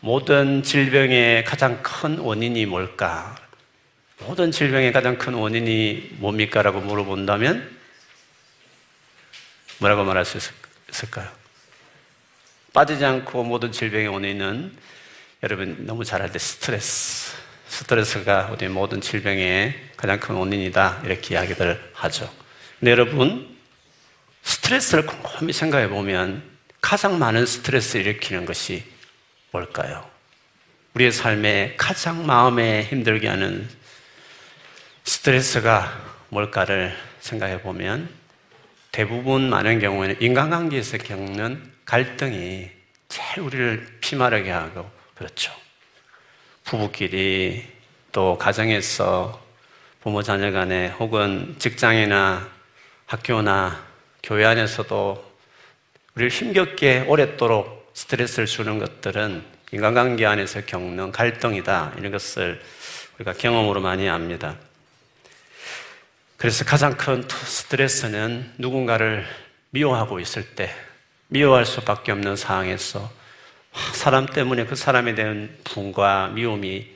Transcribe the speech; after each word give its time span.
모든 0.00 0.62
질병의 0.62 1.44
가장 1.44 1.82
큰 1.82 2.18
원인이 2.18 2.66
뭘까? 2.66 3.34
모든 4.20 4.50
질병의 4.50 4.92
가장 4.92 5.18
큰 5.18 5.34
원인이 5.34 6.16
뭡니까? 6.18 6.62
라고 6.62 6.80
물어본다면 6.80 7.76
뭐라고 9.78 10.04
말할 10.04 10.24
수 10.24 10.38
있을까요? 10.90 11.28
빠지지 12.72 13.04
않고 13.04 13.42
모든 13.44 13.72
질병의 13.72 14.08
원인은 14.08 14.76
여러분 15.42 15.86
너무 15.86 16.04
잘 16.04 16.22
알 16.22 16.30
때 16.30 16.38
스트레스. 16.38 17.36
스트레스가 17.68 18.50
우리 18.52 18.68
모든 18.68 19.00
질병의 19.00 19.74
가장 19.96 20.18
큰 20.20 20.34
원인이다. 20.36 21.02
이렇게 21.04 21.34
이야기들 21.34 21.90
하죠. 21.94 22.32
근데 22.78 22.92
여러분, 22.92 23.56
스트레스를 24.42 25.06
곰곰이 25.06 25.52
생각해 25.52 25.88
보면 25.88 26.42
가장 26.80 27.18
많은 27.18 27.46
스트레스를 27.46 28.06
일으키는 28.06 28.46
것이 28.46 28.84
뭘까요? 29.50 30.08
우리의 30.94 31.12
삶에 31.12 31.74
가장 31.76 32.26
마음에 32.26 32.82
힘들게 32.82 33.28
하는 33.28 33.68
스트레스가 35.04 36.16
뭘까를 36.28 36.94
생각해 37.20 37.62
보면 37.62 38.08
대부분 38.92 39.48
많은 39.48 39.78
경우에는 39.78 40.20
인간관계에서 40.20 40.98
겪는 40.98 41.72
갈등이 41.84 42.70
제일 43.08 43.40
우리를 43.40 43.98
피마르게 44.00 44.50
하고 44.50 44.90
그렇죠. 45.14 45.52
부부끼리 46.64 47.64
또 48.12 48.36
가정에서 48.36 49.42
부모 50.00 50.22
자녀 50.22 50.50
간에 50.50 50.88
혹은 50.88 51.54
직장이나 51.58 52.48
학교나 53.06 53.84
교회 54.22 54.44
안에서도 54.44 55.32
우리를 56.14 56.30
힘겹게 56.30 57.04
오랫도록 57.06 57.77
스트레스를 57.98 58.46
주는 58.46 58.78
것들은 58.78 59.42
인간관계 59.72 60.24
안에서 60.24 60.64
겪는 60.64 61.10
갈등이다. 61.10 61.94
이런 61.98 62.12
것을 62.12 62.62
우리가 63.16 63.32
경험으로 63.32 63.80
많이 63.80 64.08
압니다. 64.08 64.54
그래서 66.36 66.64
가장 66.64 66.96
큰 66.96 67.26
스트레스는 67.28 68.52
누군가를 68.56 69.26
미워하고 69.70 70.20
있을 70.20 70.54
때, 70.54 70.72
미워할 71.26 71.66
수밖에 71.66 72.12
없는 72.12 72.36
상황에서 72.36 73.10
사람 73.94 74.26
때문에 74.26 74.66
그 74.66 74.76
사람에 74.76 75.16
대한 75.16 75.58
분과 75.64 76.28
미움이 76.28 76.86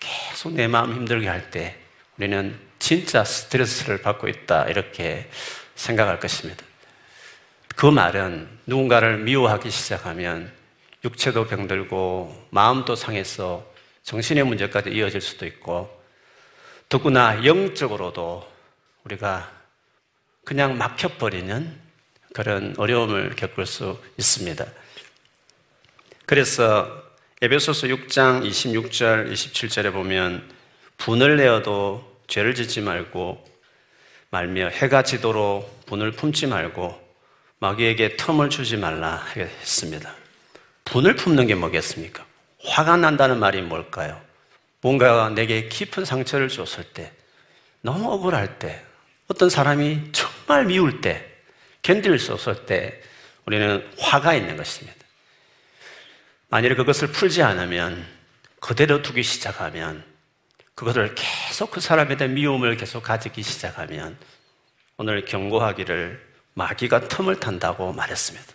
계속 0.00 0.54
내 0.54 0.66
마음 0.66 0.94
힘들게 0.94 1.28
할 1.28 1.50
때 1.50 1.76
우리는 2.16 2.58
진짜 2.78 3.22
스트레스를 3.22 4.00
받고 4.00 4.28
있다. 4.28 4.64
이렇게 4.64 5.28
생각할 5.74 6.18
것입니다. 6.18 6.64
그 7.78 7.86
말은 7.86 8.48
누군가를 8.66 9.18
미워하기 9.18 9.70
시작하면 9.70 10.52
육체도 11.04 11.46
병들고 11.46 12.48
마음도 12.50 12.96
상해서 12.96 13.64
정신의 14.02 14.42
문제까지 14.42 14.90
이어질 14.90 15.20
수도 15.20 15.46
있고 15.46 15.88
더구나 16.88 17.44
영적으로도 17.44 18.44
우리가 19.04 19.52
그냥 20.44 20.76
막혀버리는 20.76 21.80
그런 22.34 22.74
어려움을 22.78 23.36
겪을 23.36 23.64
수 23.64 24.02
있습니다. 24.16 24.66
그래서 26.26 27.04
에베소서 27.40 27.86
6장 27.86 28.44
26절, 28.44 29.30
27절에 29.30 29.92
보면 29.92 30.50
분을 30.96 31.36
내어도 31.36 32.20
죄를 32.26 32.56
짓지 32.56 32.80
말고 32.80 33.46
말며 34.30 34.66
해가 34.66 35.04
지도록 35.04 35.86
분을 35.86 36.10
품지 36.10 36.48
말고 36.48 37.07
마귀에게 37.60 38.16
틈을 38.16 38.50
주지 38.50 38.76
말라 38.76 39.24
했습니다. 39.36 40.14
분을 40.84 41.16
품는 41.16 41.46
게 41.48 41.54
뭐겠습니까? 41.54 42.24
화가 42.64 42.96
난다는 42.96 43.38
말이 43.38 43.62
뭘까요? 43.62 44.20
뭔가 44.80 45.28
내게 45.30 45.68
깊은 45.68 46.04
상처를 46.04 46.48
줬을 46.48 46.84
때, 46.84 47.12
너무 47.80 48.12
억울할 48.12 48.58
때, 48.58 48.82
어떤 49.26 49.50
사람이 49.50 50.12
정말 50.12 50.66
미울 50.66 51.00
때, 51.00 51.26
견딜 51.82 52.18
수 52.18 52.32
없을 52.32 52.64
때, 52.66 53.00
우리는 53.44 53.86
화가 53.98 54.34
있는 54.34 54.56
것입니다. 54.56 54.96
만일 56.48 56.76
그것을 56.76 57.08
풀지 57.08 57.42
않으면, 57.42 58.06
그대로 58.60 59.02
두기 59.02 59.22
시작하면, 59.22 60.04
그것을 60.74 61.14
계속 61.16 61.72
그 61.72 61.80
사람에 61.80 62.16
대한 62.16 62.34
미움을 62.34 62.76
계속 62.76 63.02
가지기 63.02 63.42
시작하면, 63.42 64.16
오늘 64.96 65.24
경고하기를 65.24 66.27
마귀가 66.58 67.06
틈을 67.06 67.38
탄다고 67.38 67.92
말했습니다. 67.92 68.46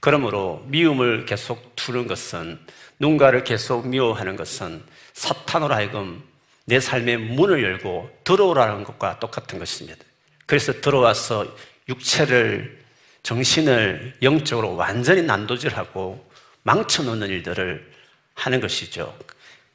그러므로 0.00 0.64
미움을 0.66 1.24
계속 1.24 1.76
두는 1.76 2.08
것은 2.08 2.58
누군가를 2.98 3.44
계속 3.44 3.86
미워하는 3.86 4.34
것은 4.34 4.82
사탄으로 5.12 5.72
하여금 5.72 6.22
내 6.64 6.80
삶의 6.80 7.16
문을 7.18 7.62
열고 7.62 8.10
들어오라는 8.24 8.82
것과 8.84 9.20
똑같은 9.20 9.58
것입니다. 9.60 10.04
그래서 10.46 10.80
들어와서 10.80 11.46
육체를, 11.88 12.82
정신을 13.22 14.16
영적으로 14.20 14.74
완전히 14.74 15.22
난도질하고 15.22 16.28
망쳐놓는 16.64 17.28
일들을 17.28 17.92
하는 18.34 18.60
것이죠. 18.60 19.16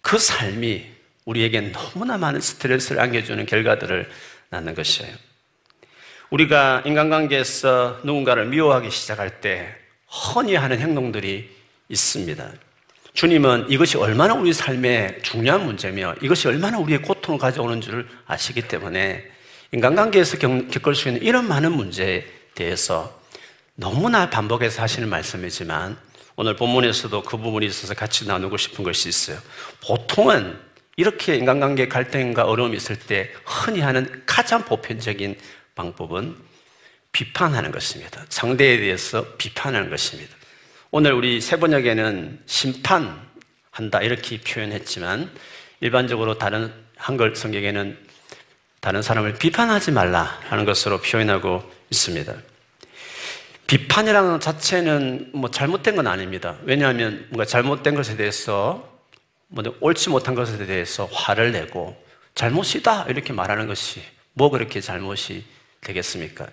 그 0.02 0.20
삶이 0.20 0.86
우리에게 1.26 1.62
너무나 1.72 2.18
많은 2.18 2.42
스트레스를 2.42 3.02
안겨주는 3.02 3.46
결과들을 3.46 4.10
낳는 4.50 4.76
것이에요. 4.76 5.29
우리가 6.30 6.84
인간관계에서 6.86 8.02
누군가를 8.04 8.46
미워하기 8.46 8.92
시작할 8.92 9.42
때 9.42 9.76
흔히 10.08 10.56
하는 10.56 10.80
행동들이 10.80 11.50
있습니다. 11.90 12.52
주님은 13.14 13.66
이것이 13.70 13.98
얼마나 13.98 14.36
우리 14.36 14.54
삶에 14.54 15.20
중요한 15.24 15.66
문제며 15.66 16.16
이것이 16.22 16.48
얼마나 16.48 16.78
우리의 16.78 17.02
고통을 17.02 17.40
가져오는 17.40 17.82
줄 17.82 18.08
아시기 18.28 18.62
때문에 18.68 19.26
인간관계에서 19.72 20.38
겪을 20.38 20.96
수 20.96 21.10
있는 21.10 21.22
이런 21.24 21.48
많은 21.48 21.72
문제에 21.72 22.26
대해서 22.54 23.20
너무나 23.76 24.30
반복해서 24.30 24.82
하시는 24.82 25.10
말씀이지만 25.10 25.98
오늘 26.36 26.56
본문에서도 26.56 27.24
그 27.24 27.38
부분이 27.38 27.66
있어서 27.66 27.94
같이 27.94 28.28
나누고 28.28 28.58
싶은 28.58 28.84
것이 28.84 29.10
있어요. 29.10 29.38
보통은 29.84 30.58
이렇게 30.96 31.36
인간관계 31.36 31.88
갈등과 31.88 32.44
어려움이 32.44 32.78
있을 32.78 33.00
때 33.00 33.32
흔히 33.46 33.80
하는 33.80 34.22
가장 34.26 34.64
보편적인 34.64 35.36
방법은 35.76 36.36
비판하는 37.12 37.72
것입니다. 37.72 38.26
상대에 38.30 38.78
대해서 38.78 39.26
비판하는 39.38 39.90
것입니다. 39.90 40.36
오늘 40.92 41.14
우리 41.14 41.42
세 41.42 41.58
번역에는 41.58 42.44
심판한다 42.46 44.02
이렇게 44.02 44.40
표현했지만 44.42 45.32
일반적으로 45.82 46.38
다른 46.38 46.74
한글 46.98 47.36
성경에는 47.36 47.98
다른 48.82 49.02
사람을 49.02 49.36
비판하지 49.36 49.92
말라 49.92 50.24
하는 50.50 50.66
것으로 50.66 51.00
표현하고 51.02 51.70
있습니다. 51.90 52.34
비판이라는 53.68 54.40
자체는 54.40 55.32
뭐 55.34 55.52
잘못된 55.52 55.96
건 55.96 56.08
아닙니다. 56.08 56.58
왜냐하면 56.64 57.28
뭔가 57.30 57.46
잘못된 57.46 57.96
것에 57.96 58.16
대해서 58.18 59.00
뭐 59.48 59.64
옳지 59.80 60.10
못한 60.10 60.34
것에 60.34 60.66
대해서 60.66 61.06
화를 61.12 61.52
내고 61.52 61.96
잘못이다 62.36 63.06
이렇게 63.10 63.34
말하는 63.34 63.68
것이 63.68 64.02
뭐 64.34 64.50
그렇게 64.50 64.82
잘못이 64.82 65.44
되겠습니까? 65.82 66.48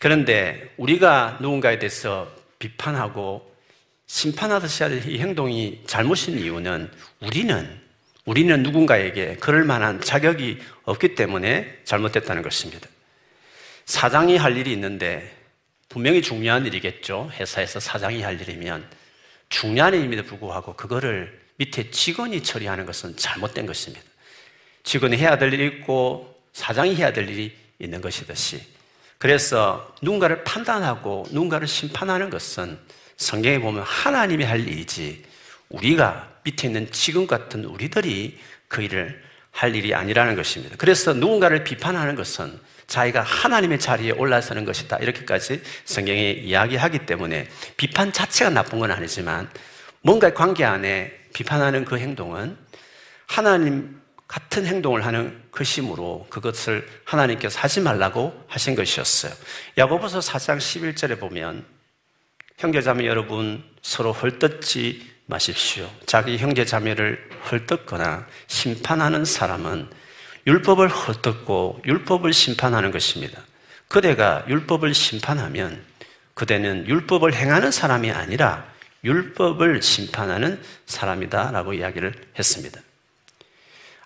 그런데 0.00 0.72
우리가 0.76 1.38
누군가에 1.40 1.78
대해서 1.78 2.30
비판하고 2.58 3.52
심판하듯이 4.06 4.82
하는 4.82 5.08
이 5.08 5.18
행동이 5.18 5.82
잘못인 5.86 6.38
이유는 6.38 6.90
우리는 7.20 7.80
우리는 8.24 8.62
누군가에게 8.62 9.36
그럴 9.36 9.64
만한 9.64 10.00
자격이 10.00 10.58
없기 10.84 11.14
때문에 11.14 11.80
잘못됐다는 11.84 12.42
것입니다. 12.42 12.88
사장이 13.84 14.36
할 14.36 14.56
일이 14.56 14.72
있는데 14.72 15.34
분명히 15.88 16.22
중요한 16.22 16.66
일이겠죠. 16.66 17.30
회사에서 17.34 17.80
사장이 17.80 18.22
할 18.22 18.40
일이면 18.40 18.88
중요한 19.48 19.94
일임에도 19.94 20.22
불구하고 20.24 20.74
그거를 20.74 21.40
밑에 21.56 21.90
직원이 21.90 22.42
처리하는 22.42 22.86
것은 22.86 23.16
잘못된 23.16 23.66
것입니다. 23.66 24.04
직원이 24.84 25.16
해야 25.16 25.36
될 25.38 25.52
일이 25.52 25.66
있고 25.66 26.42
사장이 26.52 26.94
해야 26.96 27.12
될 27.12 27.28
일이 27.28 27.61
있는 27.82 28.00
것이듯이 28.00 28.62
그래서 29.18 29.94
누군가를 30.00 30.44
판단하고 30.44 31.26
누군가를 31.30 31.68
심판하는 31.68 32.30
것은 32.30 32.78
성경에 33.16 33.58
보면 33.58 33.82
하나님이 33.82 34.44
할 34.44 34.60
일이지 34.66 35.24
우리가 35.68 36.28
밑에 36.44 36.68
있는 36.68 36.90
지금 36.90 37.26
같은 37.26 37.64
우리들이 37.64 38.38
그 38.68 38.82
일을 38.82 39.22
할 39.50 39.76
일이 39.76 39.94
아니라는 39.94 40.34
것입니다. 40.34 40.74
그래서 40.78 41.12
누군가를 41.12 41.62
비판하는 41.62 42.16
것은 42.16 42.58
자기가 42.86 43.22
하나님의 43.22 43.78
자리에 43.78 44.10
올라서는 44.10 44.64
것이다. 44.64 44.96
이렇게까지 44.96 45.62
성경에 45.84 46.30
이야기하기 46.32 47.06
때문에 47.06 47.48
비판 47.76 48.12
자체가 48.12 48.50
나쁜 48.50 48.80
건 48.80 48.90
아니지만 48.90 49.48
뭔가 50.00 50.34
관계 50.34 50.64
안에 50.64 51.12
비판하는 51.32 51.84
그 51.84 51.98
행동은 51.98 52.56
하나님 53.26 54.01
같은 54.32 54.64
행동을 54.64 55.04
하는 55.04 55.42
것이므로 55.50 56.26
그것을 56.30 56.88
하나님께서 57.04 57.60
하지 57.60 57.82
말라고 57.82 58.32
하신 58.48 58.74
것이었어요. 58.74 59.30
야고보서 59.76 60.20
4장 60.20 60.56
11절에 60.56 61.20
보면 61.20 61.66
형제자매 62.56 63.04
여러분 63.04 63.62
서로 63.82 64.12
헐뜯지 64.12 65.12
마십시오. 65.26 65.90
자기 66.06 66.38
형제 66.38 66.64
자매를 66.64 67.28
헐뜯거나 67.50 68.26
심판하는 68.46 69.26
사람은 69.26 69.90
율법을 70.46 70.88
헐뜯고 70.88 71.82
율법을 71.84 72.32
심판하는 72.32 72.90
것입니다. 72.90 73.42
그대가 73.88 74.46
율법을 74.48 74.94
심판하면 74.94 75.84
그대는 76.32 76.88
율법을 76.88 77.34
행하는 77.34 77.70
사람이 77.70 78.10
아니라 78.10 78.66
율법을 79.04 79.82
심판하는 79.82 80.58
사람이다라고 80.86 81.74
이야기를 81.74 82.14
했습니다. 82.38 82.80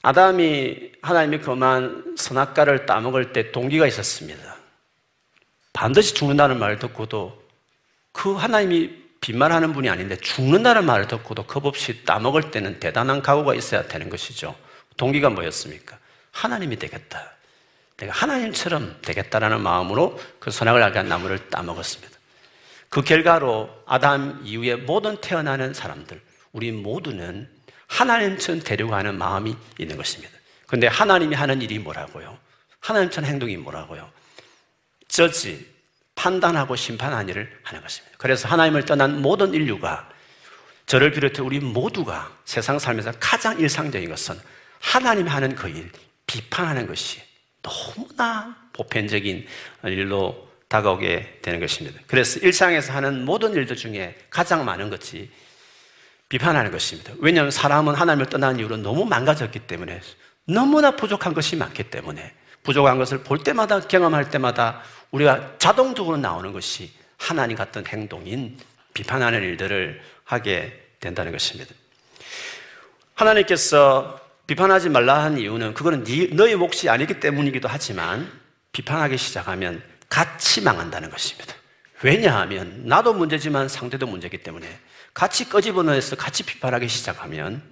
아담이 0.07 0.93
하나님이 1.03 1.41
그만 1.41 2.15
선악과를 2.17 2.87
따먹을 2.87 3.33
때 3.33 3.51
동기가 3.51 3.89
있었습니다. 3.89 4.57
반드시 5.73 6.15
죽는다는 6.15 6.61
말을 6.61 6.79
듣고도 6.79 7.43
그 8.13 8.33
하나님이 8.33 9.03
빈말하는 9.21 9.73
분이 9.73 9.91
아닌데 9.91 10.15
죽는다는 10.15 10.87
말을 10.87 11.09
듣고도 11.09 11.47
겁없이 11.47 12.05
따먹을 12.05 12.53
때는 12.53 12.79
대단한 12.79 13.21
각오가 13.21 13.57
있어야 13.57 13.89
되는 13.89 14.09
것이죠. 14.09 14.55
동기가 14.97 15.29
뭐였습니까? 15.31 15.99
하나님이 16.31 16.77
되겠다. 16.77 17.33
내가 17.97 18.13
하나님처럼 18.13 18.99
되겠다라는 19.03 19.61
마음으로 19.61 20.21
그 20.39 20.53
선악을 20.53 20.85
알게 20.85 20.99
한 20.99 21.09
나무를 21.09 21.49
따먹었습니다. 21.49 22.17
그 22.91 23.03
결과로 23.03 23.71
아담 23.87 24.41
이후에 24.45 24.77
모든 24.77 25.17
태어나는 25.21 25.75
사람들, 25.75 26.21
우리 26.53 26.71
모두는 26.71 27.56
하나님처럼 27.89 28.63
되려고 28.63 28.93
마음이 29.13 29.57
있는 29.79 29.97
것입니다. 29.97 30.37
그런데 30.67 30.87
하나님이 30.87 31.35
하는 31.35 31.63
일이 31.63 31.79
뭐라고요? 31.79 32.39
하나님처럼 32.81 33.29
행동이 33.31 33.57
뭐라고요? 33.57 34.11
저지, 35.09 35.75
판단하고 36.15 36.77
심판하는 36.77 37.29
일을 37.29 37.61
하는 37.63 37.83
것입니다. 37.83 38.17
그래서 38.19 38.49
하나님을 38.49 38.85
떠난 38.85 39.23
모든 39.23 39.55
인류가 39.55 40.09
저를 40.87 41.11
비롯해 41.13 41.43
우리 41.43 41.61
모두가 41.61 42.33
세상 42.45 42.79
살면서 42.79 43.13
가장 43.21 43.59
일상적인 43.59 44.09
것은 44.09 44.39
하나님이 44.81 45.29
하는 45.29 45.55
그 45.55 45.69
일, 45.69 45.91
비판하는 46.27 46.87
것이 46.87 47.21
너무나 47.63 48.57
보편적인 48.73 49.47
일로 49.85 50.49
다가오게 50.69 51.41
되는 51.43 51.61
것입니다. 51.61 52.01
그래서 52.07 52.41
일상에서 52.41 52.93
하는 52.93 53.25
모든 53.25 53.55
일들 53.55 53.77
중에 53.77 54.17
가장 54.31 54.65
많은 54.65 54.91
것이 54.91 55.31
비판하는 56.29 56.71
것입니다. 56.71 57.13
왜냐하면 57.19 57.51
사람은 57.51 57.95
하나님을 57.95 58.27
떠나는 58.27 58.59
이유로 58.59 58.79
너무 58.79 59.05
망가졌기 59.05 59.61
때문에 59.61 60.01
너무나 60.47 60.93
부족한 60.93 61.35
것이 61.35 61.57
많기 61.57 61.85
때문에 61.85 62.35
부족한 62.63 62.99
것을 62.99 63.19
볼 63.23 63.43
때마다 63.43 63.81
경험할 63.81 64.31
때마다 64.31 64.83
우리가 65.13 65.59
자동적으로 65.59 66.17
나오는 66.17 66.53
것이 66.53 66.91
하나님 67.17 67.57
같은 67.57 67.87
행동인 67.87 68.59
비판하는 68.93 69.43
일들을 69.43 70.01
하게 70.25 70.83
된다는 71.01 71.33
것입니다. 71.33 71.73
하나님께서 73.15 74.21
비판하지 74.47 74.89
말라 74.91 75.23
한 75.23 75.39
이유는 75.39 75.75
그거는 75.75 76.05
네, 76.05 76.29
너의 76.33 76.57
몫이 76.57 76.89
아니기 76.89 77.19
때문이기도 77.21 77.69
하지만 77.69 78.31
비판하기 78.73 79.17
시작하면 79.17 79.83
같이 80.09 80.61
망한다는 80.61 81.11
것입니다. 81.11 81.55
왜냐하면 82.03 82.83
나도 82.85 83.15
문제지만 83.15 83.69
상대도 83.69 84.07
문제이기 84.07 84.39
때문에 84.39 84.67
같이 85.17 85.49
꺼집어내서 85.49 86.17
같이 86.17 86.43
비판하기 86.43 86.89
시작하면 86.89 87.63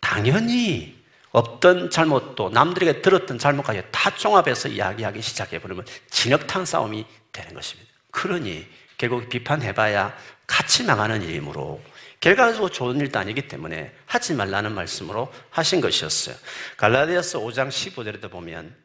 당연히 0.00 1.02
없던 1.30 1.88
잘못도 1.88 2.50
남들에게 2.50 3.00
들었던 3.00 3.38
잘못까지 3.38 3.84
다 3.90 4.14
종합해서 4.14 4.68
이야기하기 4.68 5.22
시작해버리면 5.22 5.86
진흙탕 6.10 6.66
싸움이 6.66 7.06
되는 7.32 7.54
것입니다. 7.54 7.90
그러니 8.10 8.66
결국 8.98 9.30
비판해봐야 9.30 10.14
같이 10.46 10.84
망하는 10.84 11.22
일이므로 11.22 11.80
결과적으로 12.20 12.68
좋은 12.68 13.00
일도 13.00 13.18
아니기 13.18 13.48
때문에 13.48 13.94
하지 14.04 14.34
말라는 14.34 14.74
말씀으로 14.74 15.32
하신 15.48 15.80
것이었어요. 15.80 16.36
갈라디아서 16.76 17.40
5장 17.40 17.70
15절에도 17.70 18.30
보면 18.30 18.76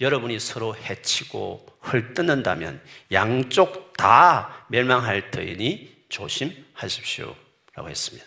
여러분이 0.00 0.38
서로 0.38 0.76
해치고 0.76 1.66
헐뜯는다면 1.84 2.80
양쪽 3.10 3.96
다 3.96 4.66
멸망할 4.68 5.32
터이니 5.32 5.93
조심하십시오. 6.14 7.34
라고 7.74 7.90
했습니다. 7.90 8.24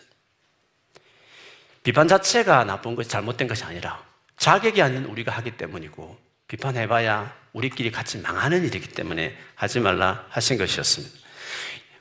비판 1.84 2.08
자체가 2.08 2.66
나쁜 2.66 2.96
것이 2.96 3.10
잘못된 3.10 3.48
것이 3.48 3.64
아니라 3.64 4.04
자격이 4.36 4.82
아닌 4.82 5.06
우리가 5.06 5.32
하기 5.32 5.52
때문이고 5.52 6.18
비판해봐야 6.50 7.34
우리끼리 7.54 7.92
같이 7.92 8.18
망하는 8.18 8.66
일이기 8.66 8.90
때문에 8.90 9.38
하지 9.56 9.80
말라 9.80 10.26
하신 10.30 10.58
것이었습니다. 10.58 11.18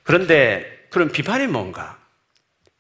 그런데 0.03 0.89
그런 0.91 1.13
비판이 1.13 1.47
뭔가? 1.47 1.99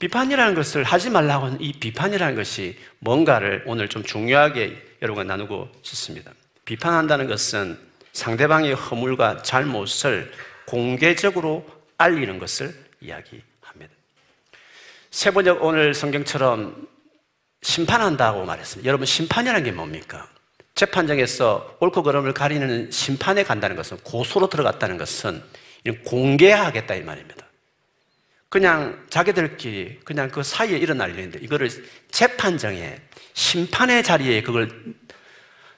비판이라는 0.00 0.54
것을 0.56 0.82
하지 0.82 1.08
말라고 1.08 1.46
하는 1.46 1.60
이 1.60 1.72
비판이라는 1.72 2.34
것이 2.34 2.76
뭔가를 2.98 3.62
오늘 3.66 3.88
좀 3.88 4.02
중요하게 4.02 4.96
여러분과 5.00 5.24
나누고 5.24 5.70
싶습니다. 5.82 6.32
비판한다는 6.64 7.28
것은 7.28 7.78
상대방의 8.12 8.74
허물과 8.74 9.42
잘못을 9.42 10.32
공개적으로 10.66 11.64
알리는 11.98 12.38
것을 12.38 12.85
이야기합니다. 13.00 13.94
세 15.10 15.30
번역 15.30 15.62
오늘 15.62 15.94
성경처럼 15.94 16.88
심판한다고 17.62 18.44
말했습니다. 18.44 18.86
여러분, 18.86 19.06
심판이라는 19.06 19.64
게 19.64 19.72
뭡니까? 19.72 20.28
재판장에서 20.74 21.78
옳고 21.80 22.02
그름을 22.02 22.34
가리는 22.34 22.90
심판에 22.90 23.44
간다는 23.44 23.76
것은 23.76 23.96
고소로 23.98 24.48
들어갔다는 24.48 24.98
것은 24.98 25.42
공개하겠다 26.04 26.94
이 26.94 27.02
말입니다. 27.02 27.46
그냥 28.48 29.06
자기들끼리 29.10 30.00
그냥 30.04 30.30
그 30.30 30.42
사이에 30.42 30.78
일어날 30.78 31.10
일인데 31.10 31.38
이거를 31.40 31.70
재판정에 32.10 33.00
심판의 33.32 34.02
자리에 34.02 34.42
그걸 34.42 34.94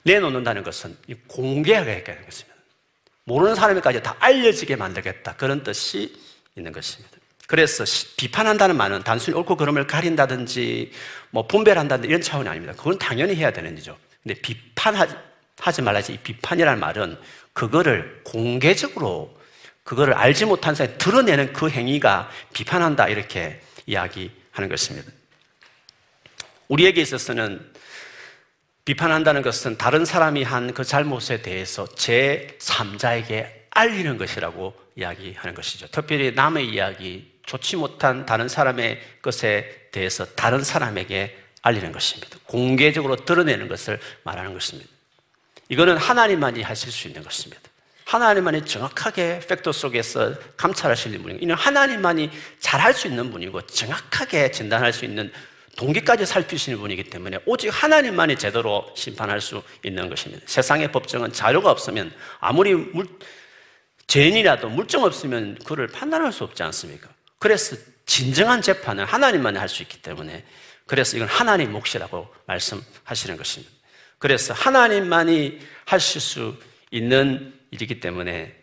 내놓는다는 0.03 0.63
것은 0.63 0.97
공개하겠다는 1.27 2.25
것입니다. 2.25 2.59
모르는 3.23 3.55
사람에까지 3.55 4.03
다 4.03 4.15
알려지게 4.19 4.75
만들겠다. 4.75 5.35
그런 5.35 5.63
뜻이 5.63 6.15
있는 6.55 6.71
것입니다. 6.71 7.17
그래서 7.47 7.83
비판한다는 8.17 8.77
말은 8.77 9.03
단순히 9.03 9.35
옳고 9.37 9.57
그름을 9.57 9.87
가린다든지 9.87 10.91
뭐 11.31 11.47
분별한다든지 11.47 12.07
이런 12.07 12.21
차원이 12.21 12.47
아닙니다. 12.47 12.73
그건 12.77 12.99
당연히 12.99 13.35
해야 13.35 13.51
되는 13.51 13.71
일이죠. 13.71 13.97
근데 14.21 14.39
비판하지 14.39 15.81
말라지 15.83 16.13
이 16.13 16.17
비판이라는 16.17 16.79
말은 16.79 17.17
그거를 17.53 18.21
공개적으로 18.23 19.37
그거를 19.83 20.13
알지 20.13 20.45
못한 20.45 20.75
사람이 20.75 20.99
드러내는 20.99 21.53
그 21.53 21.69
행위가 21.69 22.29
비판한다 22.53 23.07
이렇게 23.07 23.59
이야기하는 23.87 24.69
것입니다. 24.69 25.11
우리에게 26.67 27.01
있어서는 27.01 27.73
비판한다는 28.85 29.41
것은 29.41 29.77
다른 29.77 30.05
사람이 30.05 30.43
한 30.43 30.73
그 30.73 30.83
잘못에 30.83 31.41
대해서 31.41 31.85
제3자에게 31.85 33.47
알리는 33.71 34.17
것이라고 34.17 34.73
이야기하는 34.99 35.55
것이죠. 35.55 35.87
특별히 35.87 36.31
남의 36.31 36.69
이야기, 36.69 37.31
좋지 37.45 37.77
못한 37.77 38.25
다른 38.25 38.47
사람의 38.47 39.01
것에 39.21 39.87
대해서 39.91 40.25
다른 40.25 40.63
사람에게 40.63 41.35
알리는 41.61 41.91
것입니다. 41.91 42.37
공개적으로 42.45 43.15
드러내는 43.15 43.67
것을 43.67 43.99
말하는 44.23 44.53
것입니다. 44.53 44.89
이거는 45.69 45.97
하나님만이 45.97 46.61
하실 46.61 46.91
수 46.91 47.07
있는 47.07 47.23
것입니다. 47.23 47.61
하나님만이 48.05 48.65
정확하게 48.65 49.41
팩터 49.47 49.71
속에서 49.71 50.33
감찰하시는 50.57 51.21
분이고, 51.21 51.43
이는 51.43 51.55
하나님만이 51.55 52.31
잘할 52.59 52.93
수 52.93 53.07
있는 53.07 53.31
분이고, 53.31 53.61
정확하게 53.67 54.51
진단할 54.51 54.93
수 54.93 55.05
있는 55.05 55.31
동기까지 55.75 56.25
살피시는 56.25 56.79
분이기 56.79 57.03
때문에 57.03 57.39
오직 57.45 57.69
하나님만이 57.69 58.35
제대로 58.37 58.91
심판할 58.95 59.39
수 59.39 59.63
있는 59.83 60.09
것입니다. 60.09 60.43
세상의 60.45 60.91
법정은 60.91 61.31
자료가 61.31 61.69
없으면 61.69 62.11
아무리 62.39 62.73
물, 62.73 63.07
죄인이라도 64.09 64.69
물증 64.69 65.03
없으면 65.03 65.59
그를 65.65 65.87
판단할 65.87 66.33
수 66.33 66.43
없지 66.43 66.63
않습니까? 66.63 67.09
그래서 67.37 67.77
진정한 68.05 68.61
재판은 68.61 69.05
하나님만이 69.05 69.57
할 69.59 69.69
수 69.69 69.83
있기 69.83 70.01
때문에 70.01 70.43
그래서 70.87 71.15
이건 71.15 71.27
하나님 71.29 71.71
몫이라고 71.71 72.27
말씀하시는 72.47 73.37
것입니다. 73.37 73.71
그래서 74.17 74.53
하나님만이 74.55 75.59
하실 75.85 76.19
수 76.19 76.57
있는 76.89 77.53
일이기 77.69 77.99
때문에 77.99 78.55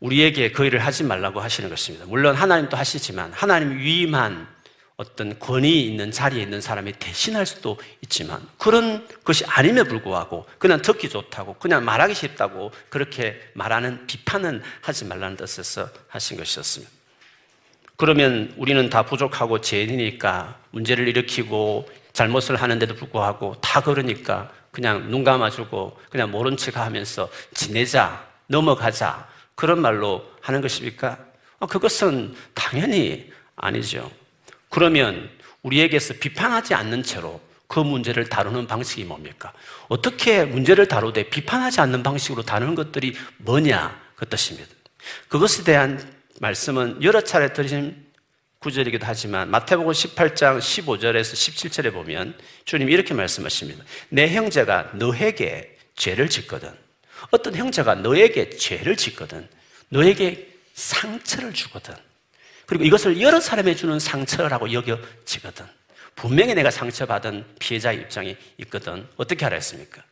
우리에게 0.00 0.50
그 0.50 0.66
일을 0.66 0.80
하지 0.80 1.04
말라고 1.04 1.40
하시는 1.40 1.70
것입니다. 1.70 2.04
물론 2.06 2.34
하나님도 2.34 2.76
하시지만 2.76 3.32
하나님 3.32 3.78
위임한 3.78 4.48
어떤 4.96 5.38
권위 5.38 5.86
있는 5.86 6.10
자리에 6.10 6.42
있는 6.42 6.60
사람이 6.60 6.92
대신할 6.92 7.44
수도 7.44 7.78
있지만 8.02 8.40
그런 8.56 9.06
것이 9.24 9.44
아님에 9.46 9.82
불구하고 9.82 10.46
그냥 10.58 10.80
듣기 10.80 11.10
좋다고 11.10 11.54
그냥 11.54 11.84
말하기 11.84 12.14
쉽다고 12.14 12.72
그렇게 12.88 13.38
말하는 13.52 14.06
비판은 14.06 14.62
하지 14.80 15.04
말라는 15.04 15.36
뜻에서 15.36 15.88
하신 16.08 16.38
것이었습니다. 16.38 16.90
그러면 17.96 18.54
우리는 18.56 18.88
다 18.88 19.04
부족하고 19.04 19.60
죄인이니까 19.60 20.60
문제를 20.70 21.08
일으키고 21.08 21.88
잘못을 22.12 22.56
하는데도 22.56 22.94
불구하고 22.94 23.56
다 23.60 23.82
그러니까 23.82 24.50
그냥 24.70 25.10
눈 25.10 25.24
감아주고 25.24 25.98
그냥 26.10 26.30
모른 26.30 26.56
척 26.56 26.76
하면서 26.76 27.28
지내자, 27.52 28.26
넘어가자 28.46 29.28
그런 29.54 29.80
말로 29.80 30.24
하는 30.40 30.60
것입니까? 30.60 31.18
어, 31.58 31.66
그것은 31.66 32.34
당연히 32.54 33.30
아니죠. 33.56 34.10
그러면 34.76 35.30
우리에게서 35.62 36.12
비판하지 36.20 36.74
않는 36.74 37.02
채로 37.02 37.40
그 37.66 37.80
문제를 37.80 38.28
다루는 38.28 38.66
방식이 38.66 39.04
뭡니까? 39.04 39.54
어떻게 39.88 40.44
문제를 40.44 40.86
다루되 40.86 41.30
비판하지 41.30 41.80
않는 41.80 42.02
방식으로 42.02 42.42
다루는 42.42 42.74
것들이 42.74 43.16
뭐냐? 43.38 43.98
그 44.16 44.28
뜻입니다. 44.28 44.68
그것에 45.28 45.64
대한 45.64 45.98
말씀은 46.40 47.02
여러 47.02 47.22
차례 47.22 47.54
들으신 47.54 48.04
구절이기도 48.58 49.06
하지만 49.06 49.50
마태복음 49.50 49.92
18장 49.92 50.58
15절에서 50.58 51.32
17절에 51.32 51.90
보면 51.90 52.38
주님 52.66 52.90
이렇게 52.90 53.14
말씀하십니다. 53.14 53.82
내 54.10 54.28
형제가 54.28 54.90
너에게 54.92 55.78
죄를 55.94 56.28
짓거든. 56.28 56.70
어떤 57.30 57.54
형제가 57.54 57.94
너에게 57.94 58.50
죄를 58.50 58.98
짓거든. 58.98 59.48
너에게 59.88 60.54
상처를 60.74 61.54
주거든. 61.54 61.94
그리고 62.66 62.84
이것을 62.84 63.20
여러 63.20 63.40
사람에 63.40 63.74
주는 63.74 63.98
상처라고 63.98 64.72
여겨지거든. 64.72 65.64
분명히 66.16 66.54
내가 66.54 66.70
상처받은 66.70 67.44
피해자의 67.58 67.98
입장이 67.98 68.36
있거든. 68.58 69.06
어떻게 69.16 69.44
하라 69.44 69.54
했습니까? 69.56 70.02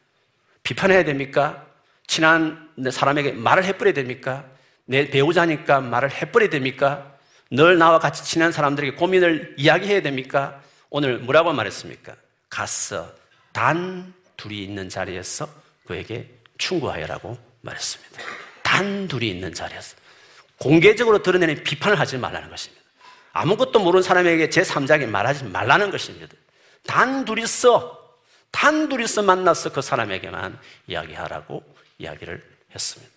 비판해야 0.62 1.04
됩니까? 1.04 1.66
친한 2.06 2.68
사람에게 2.90 3.32
말을 3.32 3.64
해버려야 3.64 3.94
됩니까? 3.94 4.44
내 4.84 5.08
배우자니까 5.08 5.80
말을 5.80 6.11
해버려야 6.12 6.50
됩니까? 6.50 7.14
늘 7.50 7.78
나와 7.78 7.99
같이 7.99 8.25
친한 8.25 8.52
사람들에게 8.52 8.96
고민을 8.96 9.54
이야기해야 9.58 10.02
됩니까? 10.02 10.61
오늘 10.90 11.18
뭐라고 11.18 11.52
말했습니까? 11.52 12.14
갔어. 12.49 13.12
단 13.52 14.12
둘이 14.37 14.62
있는 14.62 14.88
자리에서 14.88 15.49
그에게 15.87 16.30
충고하여라고 16.58 17.38
말했습니다. 17.62 18.23
단 18.62 19.08
둘이 19.08 19.30
있는 19.30 19.54
자리에서. 19.54 19.96
공개적으로 20.58 21.23
드러내는 21.23 21.62
비판을 21.64 21.99
하지 21.99 22.18
말라는 22.18 22.49
것입니다. 22.50 22.82
아무것도 23.32 23.80
모르는 23.80 24.02
사람에게 24.02 24.49
제3자에게 24.49 25.06
말하지 25.06 25.44
말라는 25.44 25.90
것입니다. 25.90 26.34
단 26.87 27.25
둘이서, 27.25 28.18
단 28.50 28.88
둘이서 28.88 29.23
만나서 29.23 29.73
그 29.73 29.82
사람에게만 29.82 30.58
이야기하라고 30.87 31.64
이야기를 31.99 32.42
했습니다. 32.75 33.12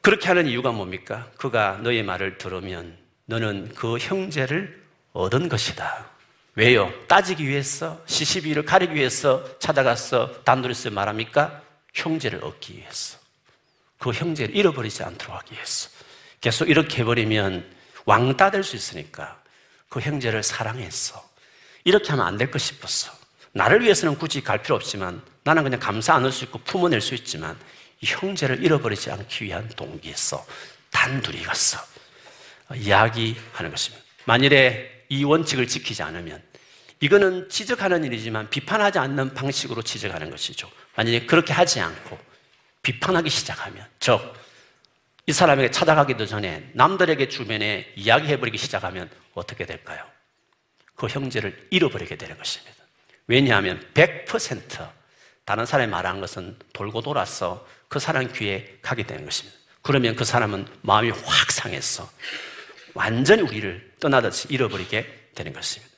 그렇게 0.00 0.28
하는 0.28 0.46
이유가 0.46 0.72
뭡니까? 0.72 1.30
그가 1.36 1.78
너의 1.82 2.02
말을 2.02 2.38
들으면 2.38 2.96
너는 3.26 3.74
그 3.74 3.98
형제를 3.98 4.82
얻은 5.12 5.48
것이다. 5.50 6.08
왜요? 6.54 6.92
따지기 7.06 7.46
위해서, 7.46 8.02
시시비를 8.06 8.64
가리기 8.64 8.94
위해서 8.94 9.58
찾아가서 9.58 10.42
단둘이서 10.42 10.90
말합니까? 10.90 11.62
형제를 11.94 12.42
얻기 12.44 12.76
위해서. 12.78 13.19
그 14.00 14.10
형제를 14.12 14.56
잃어버리지 14.56 15.04
않도록 15.04 15.36
하기 15.36 15.54
위해서. 15.54 15.90
계속 16.40 16.68
이렇게 16.68 17.02
해버리면 17.02 17.70
왕따 18.06 18.50
될 18.50 18.64
수 18.64 18.74
있으니까 18.74 19.40
그 19.88 20.00
형제를 20.00 20.42
사랑했어. 20.42 21.22
이렇게 21.84 22.08
하면 22.10 22.26
안 22.26 22.38
될 22.38 22.50
것 22.50 22.58
싶었어. 22.60 23.12
나를 23.52 23.82
위해서는 23.82 24.16
굳이 24.18 24.42
갈 24.42 24.62
필요 24.62 24.74
없지만 24.76 25.22
나는 25.44 25.62
그냥 25.64 25.78
감사 25.80 26.14
안을 26.14 26.32
수 26.32 26.44
있고 26.44 26.58
품어낼 26.60 27.00
수 27.00 27.14
있지만 27.14 27.56
형제를 28.02 28.64
잃어버리지 28.64 29.10
않기 29.10 29.44
위한 29.44 29.68
동기에서 29.76 30.44
단둘이 30.90 31.42
갔어. 31.42 31.78
이야기하는 32.74 33.70
것입니다. 33.70 34.02
만일에 34.24 35.04
이 35.10 35.24
원칙을 35.24 35.66
지키지 35.66 36.02
않으면 36.02 36.42
이거는 37.00 37.48
지적하는 37.50 38.04
일이지만 38.04 38.48
비판하지 38.48 38.98
않는 38.98 39.34
방식으로 39.34 39.82
지적하는 39.82 40.30
것이죠. 40.30 40.70
만약에 40.96 41.26
그렇게 41.26 41.52
하지 41.52 41.80
않고 41.80 42.18
비판하기 42.82 43.28
시작하면, 43.30 43.86
즉, 43.98 44.20
이 45.26 45.32
사람에게 45.32 45.70
찾아가기도 45.70 46.26
전에 46.26 46.70
남들에게 46.74 47.28
주변에 47.28 47.92
이야기해버리기 47.94 48.58
시작하면 48.58 49.10
어떻게 49.34 49.66
될까요? 49.66 50.04
그 50.94 51.06
형제를 51.06 51.68
잃어버리게 51.70 52.16
되는 52.16 52.36
것입니다. 52.36 52.76
왜냐하면 53.26 53.80
100% 53.94 54.90
다른 55.44 55.66
사람이 55.66 55.90
말한 55.90 56.20
것은 56.20 56.58
돌고 56.72 57.02
돌아서 57.02 57.66
그 57.88 57.98
사람 57.98 58.32
귀에 58.32 58.78
가게 58.82 59.04
되는 59.04 59.24
것입니다. 59.24 59.58
그러면 59.82 60.14
그 60.16 60.24
사람은 60.24 60.66
마음이 60.82 61.10
확 61.10 61.50
상해서 61.50 62.10
완전히 62.94 63.42
우리를 63.42 63.94
떠나듯이 64.00 64.48
잃어버리게 64.50 65.30
되는 65.34 65.52
것입니다. 65.52 65.89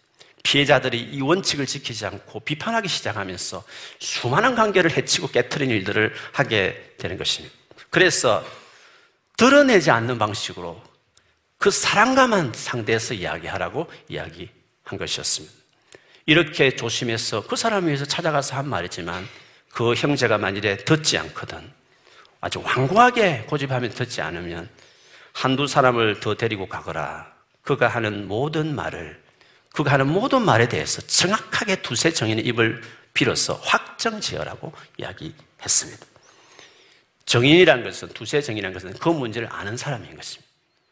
피해자들이 0.42 1.00
이 1.00 1.20
원칙을 1.20 1.66
지키지 1.66 2.06
않고 2.06 2.40
비판하기 2.40 2.88
시작하면서 2.88 3.64
수많은 3.98 4.54
관계를 4.54 4.96
해치고 4.96 5.28
깨뜨리는 5.28 5.74
일들을 5.76 6.14
하게 6.32 6.94
되는 6.98 7.16
것입니다. 7.16 7.54
그래서 7.90 8.44
드러내지 9.36 9.90
않는 9.90 10.18
방식으로 10.18 10.82
그 11.58 11.70
사랑과만 11.70 12.52
상대해서 12.54 13.14
이야기하라고 13.14 13.90
이야기한 14.08 14.98
것이었습니다. 14.98 15.54
이렇게 16.26 16.74
조심해서 16.74 17.46
그 17.46 17.56
사람을 17.56 17.88
위해서 17.88 18.04
찾아가서 18.04 18.56
한 18.56 18.68
말이지만 18.68 19.26
그 19.72 19.94
형제가 19.94 20.38
만일에 20.38 20.76
듣지 20.78 21.18
않거든 21.18 21.72
아주 22.40 22.60
완고하게 22.60 23.44
고집하면 23.46 23.90
듣지 23.90 24.20
않으면 24.20 24.68
한두 25.32 25.66
사람을 25.66 26.20
더 26.20 26.34
데리고 26.34 26.68
가거라. 26.68 27.32
그가 27.62 27.88
하는 27.88 28.26
모든 28.26 28.74
말을, 28.74 29.21
그가 29.72 29.92
하는 29.92 30.08
모든 30.08 30.42
말에 30.42 30.68
대해서 30.68 31.00
정확하게 31.02 31.82
두세 31.82 32.12
정인의 32.12 32.44
입을 32.46 32.82
빌어서 33.14 33.54
확정 33.62 34.20
지어라고 34.20 34.72
이야기했습니다. 34.98 36.06
정인이라는 37.24 37.84
것은, 37.84 38.08
두세 38.08 38.42
정인이라는 38.42 38.74
것은 38.74 38.98
그 38.98 39.08
문제를 39.08 39.48
아는 39.50 39.76
사람인 39.76 40.14
것입니다. 40.16 40.50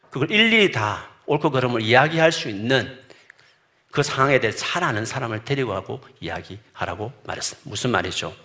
그걸 0.09 0.31
일일이 0.31 0.71
다 0.71 1.09
옳고 1.25 1.51
그름을 1.51 1.81
이야기할 1.81 2.31
수 2.31 2.49
있는 2.49 2.99
그 3.91 4.03
상황에 4.03 4.39
대해 4.39 4.53
잘 4.55 4.83
아는 4.83 5.05
사람을 5.05 5.43
데리고 5.43 5.73
가고 5.73 6.01
이야기하라고 6.19 7.11
말했습니다. 7.23 7.69
무슨 7.69 7.91
말이죠? 7.91 8.35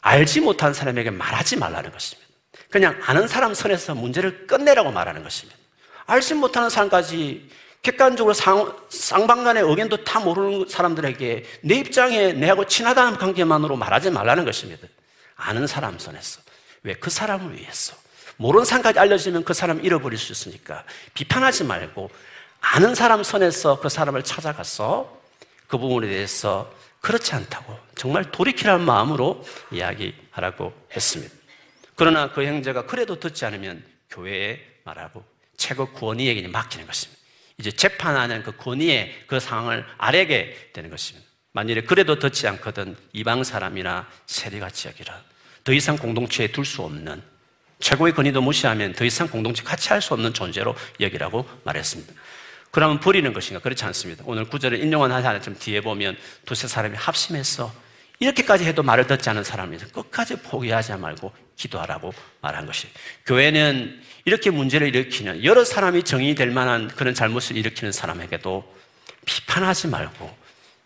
알지 0.00 0.40
못한 0.40 0.72
사람에게 0.72 1.10
말하지 1.10 1.56
말라는 1.56 1.90
것입니다. 1.90 2.28
그냥 2.70 3.00
아는 3.04 3.26
사람 3.26 3.54
선에서 3.54 3.94
문제를 3.94 4.46
끝내라고 4.46 4.92
말하는 4.92 5.22
것입니다. 5.22 5.58
알지 6.06 6.34
못하는 6.34 6.70
사람까지 6.70 7.50
객관적으로 7.82 8.34
상, 8.34 8.76
쌍방간의 8.88 9.62
의견도 9.62 10.04
다 10.04 10.20
모르는 10.20 10.68
사람들에게 10.68 11.44
내 11.62 11.74
입장에 11.76 12.32
내하고 12.32 12.66
친하다는 12.66 13.18
관계만으로 13.18 13.76
말하지 13.76 14.10
말라는 14.10 14.44
것입니다. 14.44 14.86
아는 15.36 15.66
사람 15.66 15.98
선에서. 15.98 16.40
왜? 16.82 16.94
그 16.94 17.10
사람을 17.10 17.56
위해서. 17.56 17.94
모르는 18.36 18.64
사람까지 18.64 18.98
알려지면 18.98 19.44
그 19.44 19.52
사람 19.52 19.84
잃어버릴 19.84 20.18
수 20.18 20.32
있으니까 20.32 20.84
비판하지 21.14 21.64
말고 21.64 22.10
아는 22.60 22.94
사람 22.94 23.22
선에서 23.22 23.80
그 23.80 23.88
사람을 23.88 24.22
찾아가서 24.22 25.18
그 25.66 25.78
부분에 25.78 26.08
대해서 26.08 26.72
그렇지 27.00 27.34
않다고 27.34 27.76
정말 27.94 28.30
돌이키라는 28.30 28.84
마음으로 28.84 29.44
이야기하라고 29.70 30.72
했습니다. 30.94 31.34
그러나 31.94 32.32
그 32.32 32.44
형제가 32.44 32.86
그래도 32.86 33.18
듣지 33.18 33.44
않으면 33.44 33.84
교회에 34.10 34.60
말하고 34.84 35.24
최고 35.56 35.86
권위에게 35.92 36.46
맡기는 36.48 36.86
것입니다. 36.86 37.17
이제 37.58 37.72
재판하는 37.72 38.42
그 38.42 38.52
권위의 38.56 39.24
그 39.26 39.40
상황을 39.40 39.84
아래게 39.98 40.70
되는 40.72 40.90
것입니다. 40.90 41.26
만일에 41.52 41.82
그래도 41.82 42.18
듣지 42.18 42.46
않거든 42.46 42.96
이방 43.12 43.42
사람이나 43.42 44.08
세리같이 44.26 44.88
여기라. 44.88 45.20
더 45.64 45.72
이상 45.72 45.96
공동체에 45.96 46.48
둘 46.48 46.64
수 46.64 46.82
없는 46.82 47.20
최고의 47.80 48.14
권위도 48.14 48.40
무시하면 48.42 48.92
더 48.92 49.04
이상 49.04 49.28
공동체 49.28 49.62
같이 49.62 49.88
할 49.88 50.00
수 50.00 50.14
없는 50.14 50.34
존재로 50.34 50.74
여기라고 51.00 51.48
말했습니다. 51.64 52.12
그러면 52.70 53.00
버리는 53.00 53.32
것인가? 53.32 53.60
그렇지 53.60 53.84
않습니다. 53.86 54.22
오늘 54.26 54.44
구절을 54.44 54.80
인용한 54.82 55.10
하나 55.10 55.40
좀 55.40 55.56
뒤에 55.58 55.80
보면 55.80 56.16
두세 56.44 56.68
사람이 56.68 56.96
합심해서 56.96 57.72
이렇게까지 58.20 58.64
해도 58.64 58.82
말을 58.82 59.06
듣지 59.06 59.30
않은 59.30 59.44
사람이 59.44 59.78
끝까지 59.78 60.36
포기하지 60.42 60.94
말고 60.96 61.32
기도하라고 61.56 62.12
말한 62.40 62.66
것이. 62.66 62.88
교회는 63.26 64.02
이렇게 64.28 64.50
문제를 64.50 64.88
일으키는 64.88 65.42
여러 65.42 65.64
사람이 65.64 66.02
정의 66.02 66.34
될 66.34 66.50
만한 66.50 66.88
그런 66.88 67.14
잘못을 67.14 67.56
일으키는 67.56 67.92
사람에게도 67.92 68.76
비판하지 69.24 69.88
말고 69.88 70.36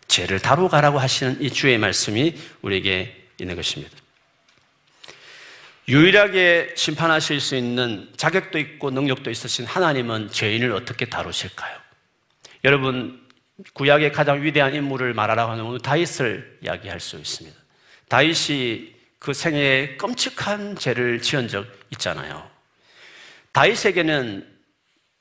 죄를 0.07 0.39
다루가라고 0.39 0.97
하시는 0.97 1.41
이 1.41 1.49
주의 1.49 1.77
말씀이 1.77 2.35
우리에게 2.61 3.27
있는 3.37 3.57
것입니다. 3.57 3.91
유일하게 5.89 6.75
심판하실 6.77 7.41
수 7.41 7.57
있는 7.57 8.09
자격도 8.15 8.57
있고 8.59 8.91
능력도 8.91 9.29
있으신 9.29 9.65
하나님은 9.65 10.31
죄인을 10.31 10.71
어떻게 10.71 11.05
다루실까요? 11.05 11.77
여러분, 12.63 13.21
구약의 13.73 14.13
가장 14.13 14.41
위대한 14.41 14.73
인물을 14.73 15.13
말하라고 15.13 15.61
오늘 15.67 15.79
다윗을 15.79 16.59
이야기할 16.63 17.01
수 17.01 17.17
있습니다. 17.17 17.57
다윗이 18.07 18.93
그 19.19 19.33
생애에 19.33 19.97
끔찍한 19.97 20.77
죄를 20.77 21.21
지은 21.21 21.49
적 21.49 21.67
있잖아요. 21.91 22.52
다윗에게는 23.53 24.47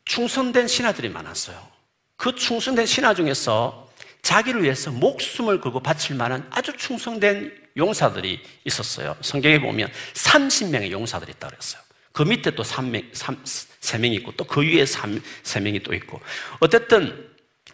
충성된 0.04 0.66
신하들이 0.66 1.08
많았어요. 1.10 1.68
그 2.16 2.34
충성된 2.34 2.86
신하 2.86 3.14
중에서 3.14 3.90
자기를 4.22 4.62
위해서 4.62 4.90
목숨을 4.90 5.60
걸고 5.60 5.80
바칠 5.80 6.16
만한 6.16 6.46
아주 6.50 6.76
충성된 6.76 7.52
용사들이 7.76 8.40
있었어요. 8.64 9.16
성경에 9.20 9.60
보면 9.60 9.90
30명의 10.14 10.90
용사들이 10.90 11.32
있다고 11.32 11.50
그랬어요. 11.52 11.82
그 12.12 12.22
밑에 12.22 12.54
또 12.54 12.62
3명, 12.62 13.14
3, 13.14 13.42
3명이 13.44 14.14
있고 14.16 14.32
또 14.32 14.44
그 14.44 14.62
위에 14.62 14.84
3, 14.84 15.20
3명이 15.42 15.82
또 15.82 15.94
있고 15.94 16.20
어쨌든 16.60 17.30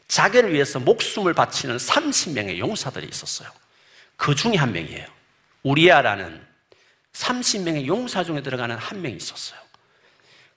자기를 0.07 0.55
위해서 0.55 0.79
목숨을 0.79 1.35
바치는 1.35 1.77
30명의 1.77 2.59
용사들이 2.59 3.07
있었어요. 3.09 3.51
그 4.17 4.35
중에 4.35 4.57
한 4.57 4.73
명이에요. 4.73 5.07
우리아라는 5.63 6.41
30명의 7.13 7.87
용사 7.87 8.25
중에 8.25 8.43
들어가는 8.43 8.77
한 8.77 9.03
명이 9.03 9.17
있었어요. 9.17 9.58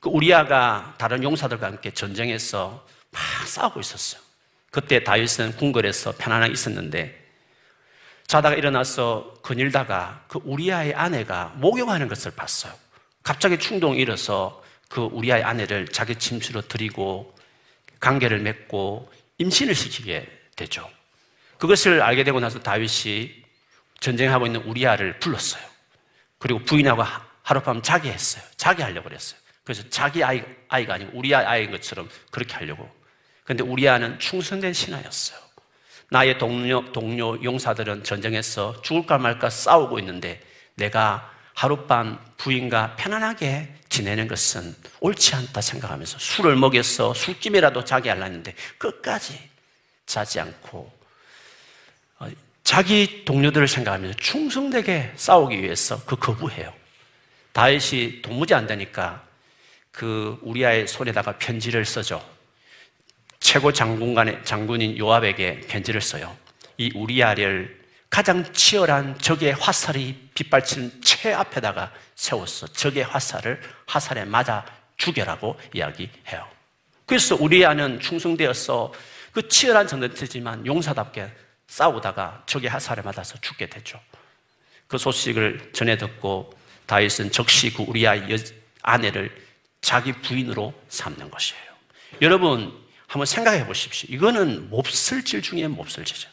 그 0.01 0.09
우리아가 0.09 0.95
다른 0.97 1.23
용사들과 1.23 1.67
함께 1.67 1.91
전쟁에서 1.91 2.85
막 3.11 3.47
싸우고 3.47 3.79
있었어요. 3.79 4.21
그때 4.71 5.03
다윗은 5.03 5.55
궁궐에서 5.57 6.15
편안하게 6.17 6.51
있었는데 6.53 7.21
자다가 8.25 8.55
일어나서 8.55 9.35
거닐다가 9.43 10.25
그 10.27 10.39
우리아의 10.43 10.95
아내가 10.95 11.53
목욕하는 11.57 12.07
것을 12.07 12.31
봤어요. 12.31 12.73
갑자기 13.23 13.59
충동이 13.59 13.99
일어서 13.99 14.63
그 14.89 15.01
우리아의 15.01 15.43
아내를 15.43 15.87
자기 15.89 16.15
침실로 16.15 16.61
들이고 16.61 17.35
관계를 17.99 18.39
맺고 18.39 19.11
임신을 19.37 19.75
시키게 19.75 20.27
되죠. 20.55 20.89
그것을 21.59 22.01
알게 22.01 22.23
되고 22.23 22.39
나서 22.39 22.59
다윗이 22.59 23.43
전쟁하고 23.99 24.47
있는 24.47 24.63
우리아를 24.63 25.19
불렀어요. 25.19 25.63
그리고 26.39 26.59
부인하고 26.63 27.03
하룻밤 27.43 27.83
자게 27.83 28.11
했어요. 28.11 28.43
자게 28.57 28.81
하려고 28.81 29.09
그랬어요. 29.09 29.39
그래서 29.63 29.83
자기 29.89 30.23
아이, 30.23 30.43
아이가 30.67 30.95
아니고 30.95 31.11
우리 31.13 31.33
아이인 31.33 31.71
것처럼 31.71 32.09
그렇게 32.31 32.55
하려고. 32.55 32.89
근데 33.43 33.63
우리 33.63 33.87
아는 33.87 34.17
충성된 34.19 34.73
신하였어요. 34.73 35.39
나의 36.09 36.37
동료, 36.37 36.91
동료 36.91 37.41
용사들은 37.41 38.03
전쟁에서 38.03 38.81
죽을까 38.81 39.17
말까 39.17 39.49
싸우고 39.49 39.99
있는데 39.99 40.41
내가 40.75 41.31
하룻밤 41.53 42.19
부인과 42.37 42.95
편안하게 42.95 43.75
지내는 43.89 44.27
것은 44.27 44.75
옳지 44.99 45.35
않다 45.35 45.61
생각하면서 45.61 46.17
술을 46.17 46.55
먹여서 46.55 47.13
술김이라도 47.13 47.83
자게 47.83 48.09
하려는데 48.09 48.55
끝까지 48.77 49.37
자지 50.05 50.39
않고 50.39 50.91
어, 52.19 52.29
자기 52.63 53.23
동료들을 53.25 53.67
생각하면서 53.67 54.17
충성되게 54.17 55.13
싸우기 55.15 55.61
위해서 55.61 56.03
그 56.05 56.15
거부해요. 56.15 56.73
다윗이 57.53 58.21
도무지 58.21 58.53
안 58.53 58.65
되니까 58.65 59.25
그 59.91 60.37
우리아의 60.41 60.87
손에다가 60.87 61.37
편지를 61.37 61.85
써죠. 61.85 62.23
최고 63.39 63.73
장군간의 63.73 64.45
장군인 64.45 64.97
요압에게 64.97 65.61
편지를 65.61 66.01
써요. 66.01 66.35
이 66.77 66.91
우리아를 66.95 67.81
가장 68.09 68.51
치열한 68.53 69.19
적의 69.19 69.53
화살이 69.53 70.29
빗발치는 70.33 71.01
최 71.03 71.33
앞에다가 71.33 71.91
세웠어. 72.15 72.67
적의 72.67 73.03
화살을 73.03 73.61
화살에 73.87 74.25
맞아 74.25 74.65
죽여라고 74.97 75.59
이야기해요. 75.73 76.47
그래서 77.05 77.35
우리아는 77.35 77.99
충성되어서 77.99 78.93
그 79.31 79.47
치열한 79.47 79.87
전쟁터지만 79.87 80.65
용사답게 80.65 81.31
싸우다가 81.67 82.43
적의 82.45 82.69
화살에 82.69 83.01
맞아서 83.01 83.39
죽게 83.39 83.67
되죠. 83.67 83.99
그 84.87 84.97
소식을 84.97 85.71
전해 85.73 85.97
듣고 85.97 86.53
다윗은 86.85 87.31
적시 87.31 87.73
그 87.73 87.83
우리아 87.83 88.15
아내를 88.81 89.33
자기 89.81 90.13
부인으로 90.13 90.73
삼는 90.89 91.29
것이에요. 91.29 91.63
여러분, 92.21 92.73
한번 93.07 93.25
생각해 93.25 93.65
보십시오. 93.65 94.07
이거는 94.13 94.69
몹쓸질 94.69 95.41
중에 95.41 95.67
몹쓸질이죠. 95.67 96.29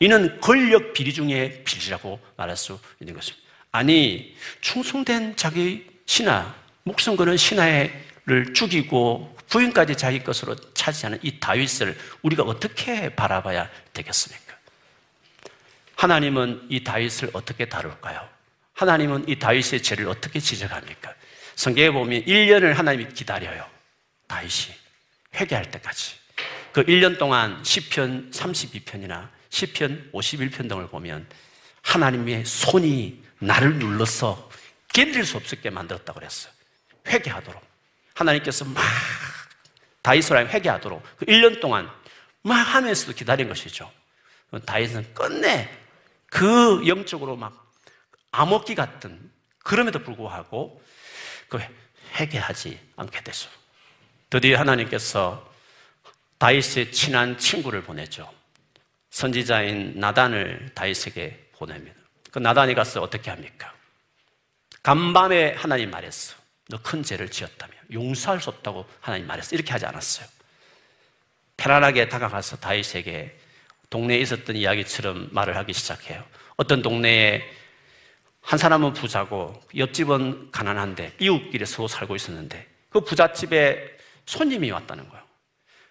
이는 0.00 0.40
권력 0.40 0.92
비리 0.92 1.12
중에 1.12 1.62
비리라고 1.64 2.20
말할 2.36 2.56
수 2.56 2.78
있는 3.00 3.14
것입니다. 3.14 3.46
아니, 3.72 4.34
충성된 4.60 5.36
자기 5.36 5.86
신하, 6.06 6.54
목숨 6.84 7.16
거는 7.16 7.36
신하를 7.36 8.54
죽이고 8.54 9.36
부인까지 9.48 9.96
자기 9.96 10.22
것으로 10.22 10.56
차지하는 10.72 11.18
이 11.22 11.38
다윗을 11.38 11.98
우리가 12.22 12.42
어떻게 12.42 13.14
바라봐야 13.14 13.68
되겠습니까? 13.92 14.54
하나님은 15.96 16.66
이 16.68 16.84
다윗을 16.84 17.30
어떻게 17.32 17.66
다룰까요? 17.66 18.28
하나님은 18.74 19.28
이 19.28 19.38
다윗의 19.38 19.82
죄를 19.82 20.08
어떻게 20.08 20.38
지적합니까? 20.40 21.14
성경에 21.56 21.90
보면 21.90 22.22
1년을 22.24 22.74
하나님이 22.74 23.12
기다려요. 23.14 23.66
다윗이 24.28 24.76
회개할 25.34 25.70
때까지. 25.70 26.14
그 26.72 26.84
1년 26.84 27.18
동안 27.18 27.62
10편 27.62 28.32
32편이나 28.32 29.30
10편 29.48 30.12
51편 30.12 30.68
등을 30.68 30.88
보면 30.88 31.26
하나님의 31.82 32.44
손이 32.44 33.22
나를 33.38 33.76
눌러서 33.76 34.50
견딜 34.92 35.24
수 35.24 35.38
없게 35.38 35.70
만들었다고 35.70 36.20
그랬어요. 36.20 36.52
회개하도록. 37.08 37.62
하나님께서 38.14 38.64
막 38.66 38.82
다윗을 40.02 40.50
회개하도록 40.50 41.02
그 41.16 41.24
1년 41.24 41.60
동안 41.60 41.90
막 42.42 42.54
하면서도 42.54 43.14
기다린 43.14 43.48
것이죠. 43.48 43.90
다윗은 44.66 45.14
끝내 45.14 45.70
그 46.26 46.86
영적으로 46.86 47.36
막 47.36 47.72
암흑기 48.30 48.74
같은 48.74 49.30
그럼에도 49.58 49.98
불구하고 50.00 50.82
그 51.48 51.58
회개하지 52.14 52.78
않게 52.96 53.22
되죠. 53.22 53.48
드디어 54.30 54.58
하나님께서 54.58 55.52
다윗의 56.38 56.92
친한 56.92 57.38
친구를 57.38 57.82
보내죠. 57.82 58.30
선지자인 59.10 59.98
나단을 59.98 60.70
다윗에게 60.74 61.50
보냅니다. 61.56 61.96
그 62.30 62.38
나단이 62.38 62.74
가서 62.74 63.00
어떻게 63.00 63.30
합니까? 63.30 63.72
간밤에 64.82 65.54
하나님 65.54 65.90
말했어. 65.90 66.36
너 66.68 66.78
큰 66.78 67.02
죄를 67.02 67.30
지었다며. 67.30 67.72
용서할 67.92 68.40
수 68.40 68.50
없다고 68.50 68.86
하나님 69.00 69.26
말했어. 69.26 69.54
이렇게 69.54 69.72
하지 69.72 69.86
않았어요. 69.86 70.26
편안하게 71.56 72.08
다가가서 72.08 72.58
다윗에게 72.58 73.38
동네에 73.88 74.18
있었던 74.18 74.56
이야기처럼 74.56 75.28
말을 75.32 75.56
하기 75.56 75.72
시작해요. 75.72 76.24
어떤 76.56 76.82
동네에 76.82 77.42
한 78.46 78.60
사람은 78.60 78.92
부자고 78.92 79.60
옆집은 79.76 80.52
가난한데 80.52 81.14
이웃끼리 81.18 81.66
서로 81.66 81.88
살고 81.88 82.14
있었는데 82.14 82.64
그 82.90 83.00
부잣집에 83.00 83.98
손님이 84.24 84.70
왔다는 84.70 85.08
거예요. 85.08 85.24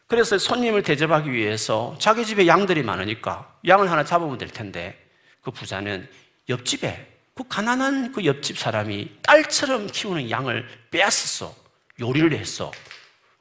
그래서 0.08 0.38
손님을 0.38 0.82
대접하기 0.82 1.34
위해서 1.34 1.98
자기 2.00 2.26
집에 2.26 2.48
양들이 2.48 2.82
많으니까 2.82 3.54
양을 3.68 3.92
하나 3.92 4.06
잡으면 4.06 4.38
될 4.38 4.50
텐데 4.50 4.98
그 5.42 5.52
부자는 5.52 6.08
옆집에 6.48 7.12
그 7.34 7.44
가난한 7.46 8.14
그 8.14 8.24
옆집 8.24 8.58
사람이 8.58 9.18
딸처럼 9.22 9.88
키우는 9.88 10.30
양을 10.30 10.66
빼앗았어. 10.92 11.54
요리를 12.00 12.32
했어. 12.38 12.72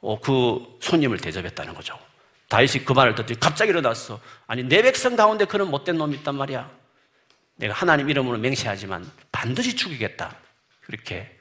어, 0.01 0.19
그 0.19 0.59
손님을 0.81 1.19
대접했다는 1.19 1.73
거죠. 1.73 1.97
다윗이 2.49 2.83
그 2.83 2.91
말을 2.91 3.15
듣더니 3.15 3.39
갑자기 3.39 3.69
일어났어. 3.69 4.19
아니, 4.45 4.63
내 4.63 4.81
백성 4.81 5.15
가운데 5.15 5.45
그런 5.45 5.69
못된 5.71 5.97
놈이 5.97 6.15
있단 6.17 6.35
말이야. 6.35 6.69
내가 7.55 7.73
하나님 7.73 8.09
이름으로 8.09 8.37
맹세하지만 8.37 9.09
반드시 9.31 9.75
죽이겠다. 9.75 10.35
그렇게 10.81 11.37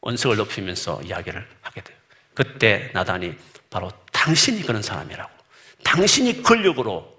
언석을 0.00 0.36
높이면서 0.36 1.02
이야기를 1.02 1.46
하게 1.60 1.80
돼요. 1.82 1.96
그때 2.34 2.90
나단이 2.94 3.34
바로 3.70 3.90
당신이 4.12 4.62
그런 4.62 4.82
사람이라고. 4.82 5.30
당신이 5.84 6.42
권력으로 6.42 7.18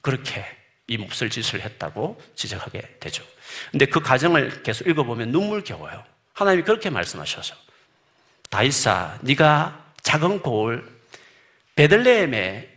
그렇게 0.00 0.44
이 0.86 0.98
몹쓸 0.98 1.30
짓을 1.30 1.62
했다고 1.62 2.20
지적하게 2.34 2.96
되죠. 3.00 3.24
근데 3.70 3.86
그 3.86 4.00
과정을 4.00 4.62
계속 4.62 4.86
읽어보면 4.86 5.30
눈물겨워요. 5.30 6.04
하나님이 6.34 6.64
그렇게 6.64 6.90
말씀하셔서 6.90 7.54
다이사 8.50 9.18
네가 9.22 9.92
작은 10.02 10.40
고을 10.40 10.86
베들레헴에 11.76 12.70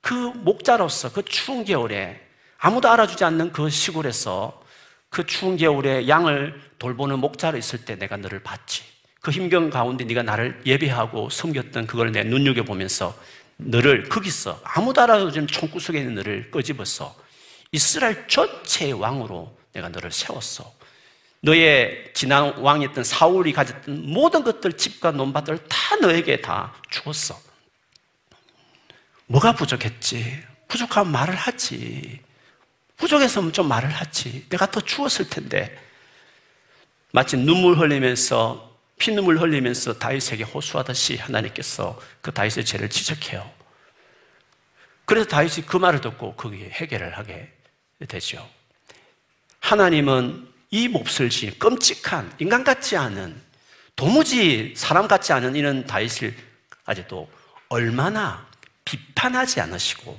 그 0.00 0.14
목자로서 0.14 1.12
그 1.12 1.22
추운 1.24 1.64
겨울에 1.64 2.20
아무도 2.64 2.88
알아주지 2.88 3.24
않는 3.24 3.50
그 3.50 3.68
시골에서 3.68 4.62
그 5.10 5.26
추운 5.26 5.56
겨울에 5.56 6.06
양을 6.06 6.60
돌보는 6.78 7.18
목자로 7.18 7.58
있을 7.58 7.84
때 7.84 7.96
내가 7.96 8.16
너를 8.16 8.40
봤지. 8.44 8.84
그 9.20 9.32
힘겨운 9.32 9.68
가운데 9.68 10.04
네가 10.04 10.22
나를 10.22 10.62
예배하고 10.64 11.28
섬겼던 11.28 11.88
그걸 11.88 12.12
내 12.12 12.22
눈여겨 12.22 12.62
보면서 12.62 13.18
너를 13.56 14.08
거기서 14.08 14.60
아무도 14.62 15.00
알아주지 15.00 15.40
않는 15.40 15.48
총구석에 15.48 15.98
있는 15.98 16.14
너를 16.14 16.52
끄집어서 16.52 17.16
이스라엘 17.72 18.28
전체의 18.28 18.92
왕으로 18.92 19.58
내가 19.72 19.88
너를 19.88 20.12
세웠어. 20.12 20.72
너의 21.40 22.12
지난 22.14 22.56
왕이었던 22.58 23.02
사울이 23.02 23.52
가졌던 23.52 24.12
모든 24.12 24.44
것들, 24.44 24.74
집과 24.74 25.10
논밭을 25.10 25.58
다 25.68 25.96
너에게 25.96 26.40
다 26.40 26.72
주었어. 26.90 27.36
뭐가 29.26 29.52
부족했지? 29.52 30.44
부족한 30.68 31.10
말을 31.10 31.34
하지. 31.34 32.20
부족해서 32.96 33.50
좀 33.52 33.68
말을 33.68 33.90
하지. 33.90 34.46
내가 34.48 34.70
더 34.70 34.80
주었을 34.80 35.28
텐데. 35.28 35.76
마치 37.12 37.36
눈물 37.36 37.78
흘리면서 37.78 38.72
피눈물 38.98 39.40
흘리면서 39.40 39.98
다윗에게 39.98 40.44
호소하듯이 40.44 41.16
하나님께서 41.16 42.00
그 42.20 42.32
다윗의 42.32 42.64
죄를 42.64 42.88
지적해요. 42.88 43.50
그래서 45.04 45.28
다윗이 45.28 45.66
그 45.66 45.76
말을 45.76 46.00
듣고 46.00 46.34
거기에 46.36 46.70
해결을 46.70 47.18
하게 47.18 47.52
되죠. 48.08 48.48
하나님은 49.60 50.48
이 50.70 50.88
몹쓸 50.88 51.30
지 51.30 51.58
끔찍한 51.58 52.36
인간 52.38 52.64
같지 52.64 52.96
않은 52.96 53.40
도무지 53.96 54.74
사람 54.76 55.06
같지 55.06 55.32
않은 55.32 55.54
이런 55.56 55.84
다윗을까지도 55.84 57.30
얼마나 57.68 58.46
비판하지 58.84 59.60
않으시고 59.60 60.18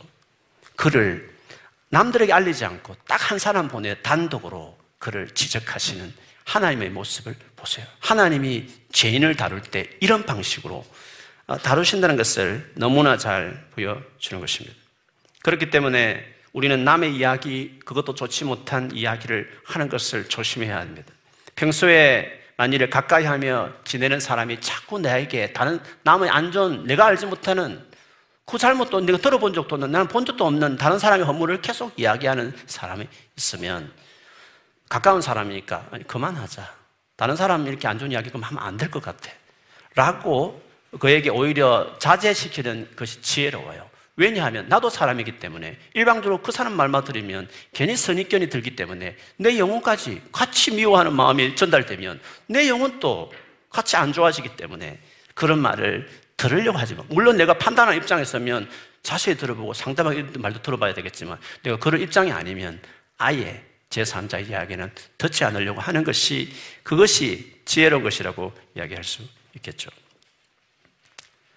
그를 0.75 1.32
남들에게 1.93 2.33
알리지 2.33 2.65
않고 2.65 2.95
딱 3.07 3.23
한 3.23 3.39
사람 3.39 3.67
보내 3.67 4.01
단독으로 4.01 4.77
그를 4.99 5.29
지적하시는 5.29 6.13
하나님의 6.43 6.89
모습을 6.89 7.35
보세요. 7.55 7.85
하나님이 7.99 8.67
죄인을 8.91 9.35
다룰 9.35 9.61
때 9.61 9.87
이런 10.01 10.25
방식으로 10.25 10.85
어, 11.47 11.57
다루신다는 11.57 12.17
것을 12.17 12.73
너무나 12.75 13.17
잘 13.17 13.65
보여주는 13.71 14.39
것입니다. 14.41 14.75
그렇기 15.43 15.69
때문에 15.69 16.25
우리는 16.51 16.83
남의 16.83 17.15
이야기, 17.15 17.79
그것도 17.85 18.15
좋지 18.15 18.45
못한 18.45 18.91
이야기를 18.93 19.61
하는 19.65 19.89
것을 19.89 20.27
조심해야 20.27 20.79
합니다. 20.79 21.11
평소에 21.55 22.41
만일에 22.57 22.89
가까이 22.89 23.25
하며 23.25 23.71
지내는 23.83 24.19
사람이 24.19 24.61
자꾸 24.61 24.99
나에게 24.99 25.53
다른 25.53 25.79
남의 26.03 26.29
안 26.29 26.51
좋은 26.51 26.85
내가 26.85 27.05
알지 27.07 27.25
못하는 27.27 27.83
그 28.45 28.57
잘못도 28.57 29.01
내가 29.01 29.17
들어본 29.17 29.53
적도 29.53 29.75
없는 29.75 29.91
나는 29.91 30.07
본 30.07 30.25
적도 30.25 30.45
없는 30.45 30.75
다른 30.77 30.99
사람의 30.99 31.25
허물을 31.25 31.61
계속 31.61 31.97
이야기하는 31.97 32.53
사람이 32.67 33.07
있으면 33.37 33.91
가까운 34.89 35.21
사람이니까 35.21 35.89
그만하자. 36.07 36.73
다른 37.15 37.35
사람 37.35 37.65
이렇게 37.67 37.87
안 37.87 37.97
좋은 37.99 38.11
이야기 38.11 38.29
그럼 38.29 38.43
하면 38.43 38.63
안 38.63 38.77
될 38.77 38.89
것 38.91 39.01
같아. 39.01 39.31
라고 39.95 40.61
그에게 40.99 41.29
오히려 41.29 41.95
자제시키는 41.99 42.89
것이 42.95 43.21
지혜로워요. 43.21 43.89
왜냐하면 44.15 44.67
나도 44.67 44.89
사람이기 44.91 45.39
때문에 45.39 45.79
일방적으로 45.93 46.41
그 46.43 46.51
사람 46.51 46.73
말만 46.73 47.03
들으면 47.03 47.47
괜히 47.71 47.95
선입견이 47.95 48.49
들기 48.49 48.75
때문에 48.75 49.15
내 49.37 49.57
영혼까지 49.57 50.21
같이 50.31 50.71
미워하는 50.71 51.13
마음이 51.13 51.55
전달되면 51.55 52.19
내 52.47 52.67
영혼도 52.69 53.31
같이 53.71 53.95
안 53.95 54.13
좋아지기 54.13 54.55
때문에 54.55 54.99
그런 55.33 55.57
말을 55.59 56.07
들으려고 56.37 56.77
하지 56.77 56.95
마. 56.95 57.03
물론 57.09 57.37
내가 57.37 57.53
판단하는 57.53 57.97
입장에 57.99 58.23
서면 58.25 58.69
자세히 59.01 59.35
들어보고 59.35 59.73
상대방의 59.73 60.27
말도 60.37 60.61
들어봐야 60.61 60.93
되겠지만 60.93 61.37
내가 61.61 61.77
그런 61.77 62.01
입장이 62.01 62.31
아니면 62.31 62.79
아예 63.17 63.63
제3자의 63.89 64.49
이야기는 64.49 64.91
듣지 65.17 65.43
않으려고 65.43 65.79
하는 65.79 66.03
것이 66.03 66.51
그것이 66.83 67.61
지혜로운 67.65 68.03
것이라고 68.03 68.53
이야기할 68.75 69.03
수 69.03 69.23
있겠죠. 69.55 69.89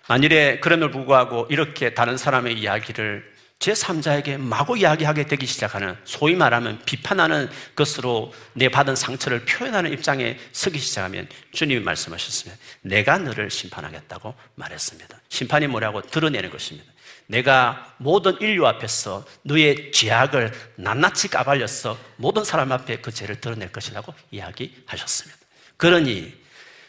만일에 0.09 0.61
그럼에도 0.61 0.91
불구하고 0.91 1.47
이렇게 1.51 1.95
다른 1.95 2.17
사람의 2.17 2.59
이야기를 2.59 3.36
제3자에게 3.59 4.37
마구 4.39 4.77
이야기하게 4.77 5.27
되기 5.27 5.47
시작하는 5.47 5.97
소위 6.05 6.35
말하면 6.35 6.81
비판하는 6.85 7.49
것으로 7.75 8.33
내 8.53 8.69
받은 8.69 8.95
상처를 8.97 9.45
표현하는 9.45 9.93
입장에 9.93 10.39
서기 10.53 10.79
시작하면 10.79 11.29
주님이 11.53 11.81
말씀하셨으면 11.81 12.57
내가 12.83 13.19
너를 13.19 13.51
심판하겠다고 13.51 14.35
말했습니다. 14.55 15.21
심판이 15.29 15.67
뭐라고 15.67 16.03
드러내는 16.03 16.51
것입니다. 16.51 16.93
내가 17.29 17.95
모든 17.99 18.41
인류 18.41 18.67
앞에서 18.67 19.25
너의 19.43 19.91
죄악을 19.91 20.53
낱낱이 20.77 21.29
까발려서 21.29 21.99
모든 22.17 22.45
사람 22.45 22.71
앞에 22.71 23.01
그 23.01 23.11
죄를 23.11 23.41
드러낼 23.41 23.73
것이라고 23.73 24.15
이야기하셨습니다. 24.31 25.39
그러니 25.77 26.33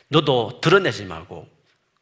너도 0.10 0.60
드러내지 0.62 1.06
말고 1.06 1.47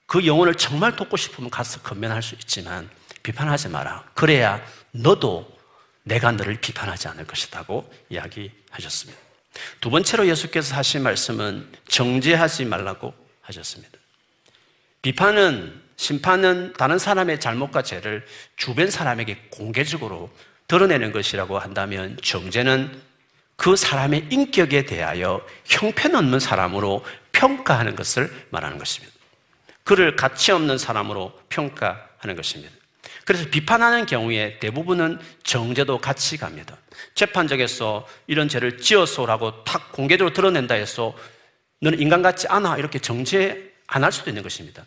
그 0.06 0.26
영혼을 0.26 0.56
정말 0.56 0.96
돕고 0.96 1.18
싶으면 1.18 1.50
가서 1.50 1.82
건면할 1.82 2.22
수 2.22 2.36
있지만 2.36 2.90
비판하지 3.26 3.70
마라. 3.70 4.04
그래야 4.14 4.64
너도 4.92 5.52
내가 6.04 6.32
너를 6.32 6.62
비판하지 6.62 7.08
않을 7.08 7.26
것이라고 7.26 7.92
이야기하셨습니다. 8.10 9.20
두 9.82 9.90
번째로 9.90 10.28
예수께서 10.28 10.76
하신 10.76 11.02
말씀은 11.02 11.68
정죄하지 11.88 12.66
말라고 12.66 13.16
하셨습니다. 13.42 13.98
비판은 15.02 15.82
심판은 15.96 16.74
다른 16.78 17.00
사람의 17.00 17.40
잘못과 17.40 17.82
죄를 17.82 18.28
주변 18.58 18.92
사람에게 18.92 19.48
공개적으로 19.50 20.30
드러내는 20.68 21.12
것이라고 21.12 21.58
한다면 21.58 22.18
정죄는 22.22 23.02
그 23.56 23.76
사람의 23.76 24.28
인격에 24.30 24.86
대하여 24.86 25.44
형편없는 25.66 26.40
사람으로 26.40 27.04
평가하는 27.32 27.96
것을 27.96 28.32
말하는 28.52 28.78
것입니다. 28.78 29.16
그를 29.84 30.16
가치 30.16 30.52
없는 30.52 30.78
사람으로 30.78 31.40
평가하는 31.50 32.36
것입니다. 32.36 32.85
그래서 33.26 33.50
비판하는 33.50 34.06
경우에 34.06 34.60
대부분은 34.60 35.20
정죄도 35.44 35.98
같이 35.98 36.38
갑니다. 36.38 36.78
재판적에서 37.16 38.08
이런 38.28 38.48
죄를 38.48 38.78
지었소라고 38.78 39.64
탁 39.64 39.92
공개적으로 39.92 40.34
드러낸다 40.34 40.76
해서 40.76 41.16
너는 41.82 42.00
인간 42.00 42.22
같지 42.22 42.48
않아 42.48 42.78
이렇게 42.78 43.00
정죄 43.00 43.74
안 43.88 44.04
할 44.04 44.12
수도 44.12 44.30
있는 44.30 44.42
것입니다. 44.44 44.86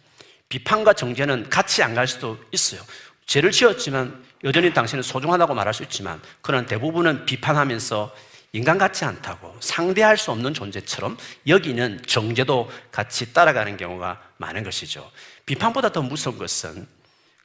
비판과 0.48 0.94
정죄는 0.94 1.50
같이 1.50 1.82
안 1.82 1.94
갈 1.94 2.06
수도 2.06 2.38
있어요. 2.52 2.80
죄를 3.26 3.50
지었지만 3.50 4.24
여전히 4.44 4.72
당신은 4.72 5.02
소중하다고 5.02 5.54
말할 5.54 5.74
수 5.74 5.82
있지만 5.82 6.22
그런 6.40 6.64
대부분은 6.64 7.26
비판하면서 7.26 8.14
인간 8.52 8.78
같지 8.78 9.04
않다고 9.04 9.56
상대할 9.60 10.16
수 10.16 10.30
없는 10.30 10.54
존재처럼 10.54 11.18
여기는 11.46 12.02
정죄도 12.06 12.70
같이 12.90 13.32
따라가는 13.34 13.76
경우가 13.76 14.22
많은 14.38 14.62
것이죠. 14.62 15.10
비판보다 15.44 15.90
더 15.90 16.00
무서운 16.02 16.38
것은 16.38 16.86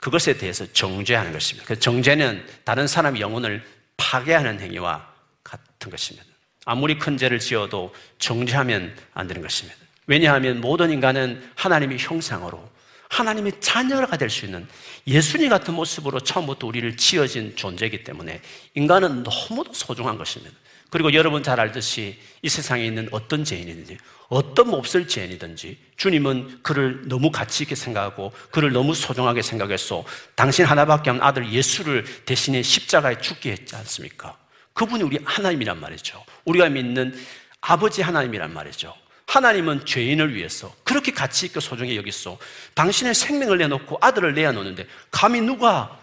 그것에 0.03 0.37
대해서 0.37 0.65
정죄하는 0.73 1.31
것입니다. 1.31 1.65
그 1.65 1.79
정죄는 1.79 2.45
다른 2.65 2.87
사람의 2.87 3.21
영혼을 3.21 3.63
파괴하는 3.95 4.59
행위와 4.59 5.07
같은 5.45 5.89
것입니다. 5.89 6.27
아무리 6.65 6.99
큰 6.99 7.15
죄를 7.15 7.39
지어도 7.39 7.95
정죄하면 8.19 8.93
안 9.13 9.27
되는 9.27 9.41
것입니다. 9.41 9.79
왜냐하면 10.05 10.59
모든 10.59 10.91
인간은 10.91 11.41
하나님의 11.55 11.99
형상으로 11.99 12.69
하나님의 13.07 13.61
자녀가 13.61 14.17
될 14.17 14.29
수 14.29 14.43
있는 14.43 14.67
예수님 15.07 15.47
같은 15.47 15.73
모습으로 15.73 16.19
처음부터 16.19 16.67
우리를 16.67 16.97
지어진 16.97 17.55
존재이기 17.55 18.03
때문에 18.03 18.41
인간은 18.73 19.23
너무도 19.23 19.71
소중한 19.71 20.17
것입니다. 20.17 20.53
그리고 20.89 21.13
여러분 21.13 21.43
잘 21.43 21.61
알듯이 21.61 22.19
이 22.41 22.49
세상에 22.49 22.85
있는 22.85 23.07
어떤 23.11 23.45
죄인이든지 23.45 23.97
어떤 24.33 24.69
몹쓸 24.69 25.07
죄인이든지 25.07 25.77
주님은 25.95 26.59
그를 26.63 27.03
너무 27.05 27.29
가치 27.29 27.63
있게 27.63 27.75
생각하고 27.75 28.33
그를 28.49 28.71
너무 28.71 28.95
소중하게 28.95 29.43
생각해서 29.43 30.03
당신 30.33 30.65
하나밖에 30.65 31.11
없는 31.11 31.23
아들 31.23 31.51
예수를 31.51 32.03
대신에 32.25 32.63
십자가에 32.63 33.19
죽게 33.21 33.51
했지 33.51 33.75
않습니까? 33.75 34.35
그분이 34.73 35.03
우리 35.03 35.19
하나님이란 35.23 35.79
말이죠. 35.79 36.23
우리가 36.45 36.67
믿는 36.69 37.15
아버지 37.61 38.01
하나님이란 38.01 38.51
말이죠. 38.51 38.95
하나님은 39.27 39.85
죄인을 39.85 40.33
위해서 40.33 40.73
그렇게 40.83 41.11
가치 41.11 41.45
있게 41.45 41.59
소중히 41.59 41.95
여기서 41.95 42.37
당신의 42.73 43.13
생명을 43.13 43.59
내놓고 43.59 43.99
아들을 44.01 44.33
내어놓는데 44.33 44.87
감히 45.11 45.41
누가 45.41 45.99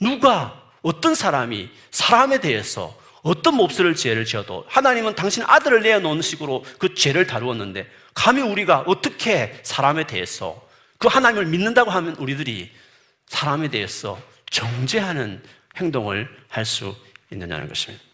누가 0.00 0.62
어떤 0.80 1.14
사람이 1.14 1.68
사람에 1.90 2.40
대해서 2.40 2.96
어떤 3.26 3.56
몹쓸 3.56 3.92
죄를 3.96 4.24
지어도 4.24 4.64
하나님은 4.68 5.16
당신 5.16 5.42
아들을 5.44 5.82
내어놓은 5.82 6.22
식으로 6.22 6.64
그 6.78 6.94
죄를 6.94 7.26
다루었는데 7.26 7.90
감히 8.14 8.40
우리가 8.40 8.84
어떻게 8.86 9.58
사람에 9.64 10.06
대해서 10.06 10.64
그 10.98 11.08
하나님을 11.08 11.46
믿는다고 11.46 11.90
하면 11.90 12.14
우리들이 12.16 12.70
사람에 13.26 13.66
대해서 13.68 14.16
정죄하는 14.50 15.42
행동을 15.76 16.28
할 16.48 16.64
수 16.64 16.94
있느냐는 17.32 17.66
것입니다. 17.66 18.04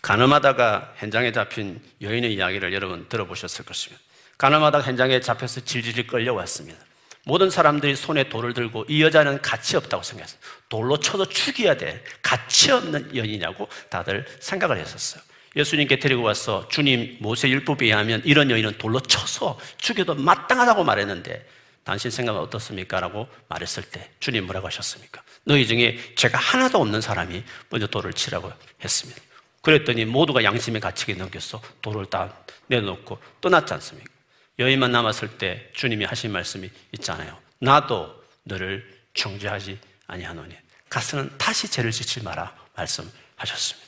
가늠하다가 0.00 0.94
현장에 0.96 1.30
잡힌 1.30 1.82
여인의 2.00 2.32
이야기를 2.32 2.72
여러분 2.72 3.06
들어보셨을 3.10 3.66
것입니다. 3.66 4.02
가늠하다가 4.38 4.82
현장에 4.82 5.20
잡혀서 5.20 5.60
질질 5.60 6.06
끌려왔습니다. 6.06 6.85
모든 7.26 7.50
사람들이 7.50 7.96
손에 7.96 8.28
돌을 8.28 8.54
들고 8.54 8.86
이 8.88 9.02
여자는 9.02 9.42
가치 9.42 9.76
없다고 9.76 10.04
생각했어요. 10.04 10.38
돌로 10.68 11.00
쳐도 11.00 11.26
죽여야 11.26 11.76
돼. 11.76 12.04
가치 12.22 12.70
없는 12.70 13.16
여인이냐고 13.16 13.68
다들 13.90 14.24
생각을 14.38 14.78
했었어요. 14.78 15.20
예수님께 15.56 15.98
데리고 15.98 16.22
와서 16.22 16.68
주님 16.68 17.16
모세 17.20 17.48
율법에 17.48 17.86
의하면 17.86 18.22
이런 18.24 18.48
여인은 18.48 18.78
돌로 18.78 19.00
쳐서 19.00 19.58
죽여도 19.78 20.14
마땅하다고 20.14 20.84
말했는데 20.84 21.44
당신 21.82 22.12
생각은 22.12 22.40
어떻습니까? 22.40 23.00
라고 23.00 23.26
말했을 23.48 23.82
때 23.82 24.08
주님 24.20 24.46
뭐라고 24.46 24.68
하셨습니까? 24.68 25.20
너희 25.42 25.66
중에 25.66 25.98
죄가 26.14 26.38
하나도 26.38 26.80
없는 26.80 27.00
사람이 27.00 27.42
먼저 27.70 27.88
돌을 27.88 28.12
치라고 28.12 28.52
했습니다. 28.84 29.20
그랬더니 29.62 30.04
모두가 30.04 30.44
양심의 30.44 30.80
가치에 30.80 31.16
넘겼어. 31.16 31.60
돌을 31.82 32.06
다 32.06 32.36
내놓고 32.68 33.18
떠났지 33.40 33.74
않습니까? 33.74 34.15
여인만 34.58 34.92
남았을 34.92 35.38
때 35.38 35.68
주님이 35.74 36.04
하신 36.04 36.32
말씀이 36.32 36.70
있잖아요. 36.92 37.36
나도 37.58 38.14
너를 38.44 38.88
정죄하지 39.14 39.78
아니하노니 40.06 40.54
가서는 40.88 41.30
다시 41.38 41.68
죄를 41.68 41.90
짓지 41.90 42.22
마라 42.22 42.54
말씀하셨습니다. 42.74 43.86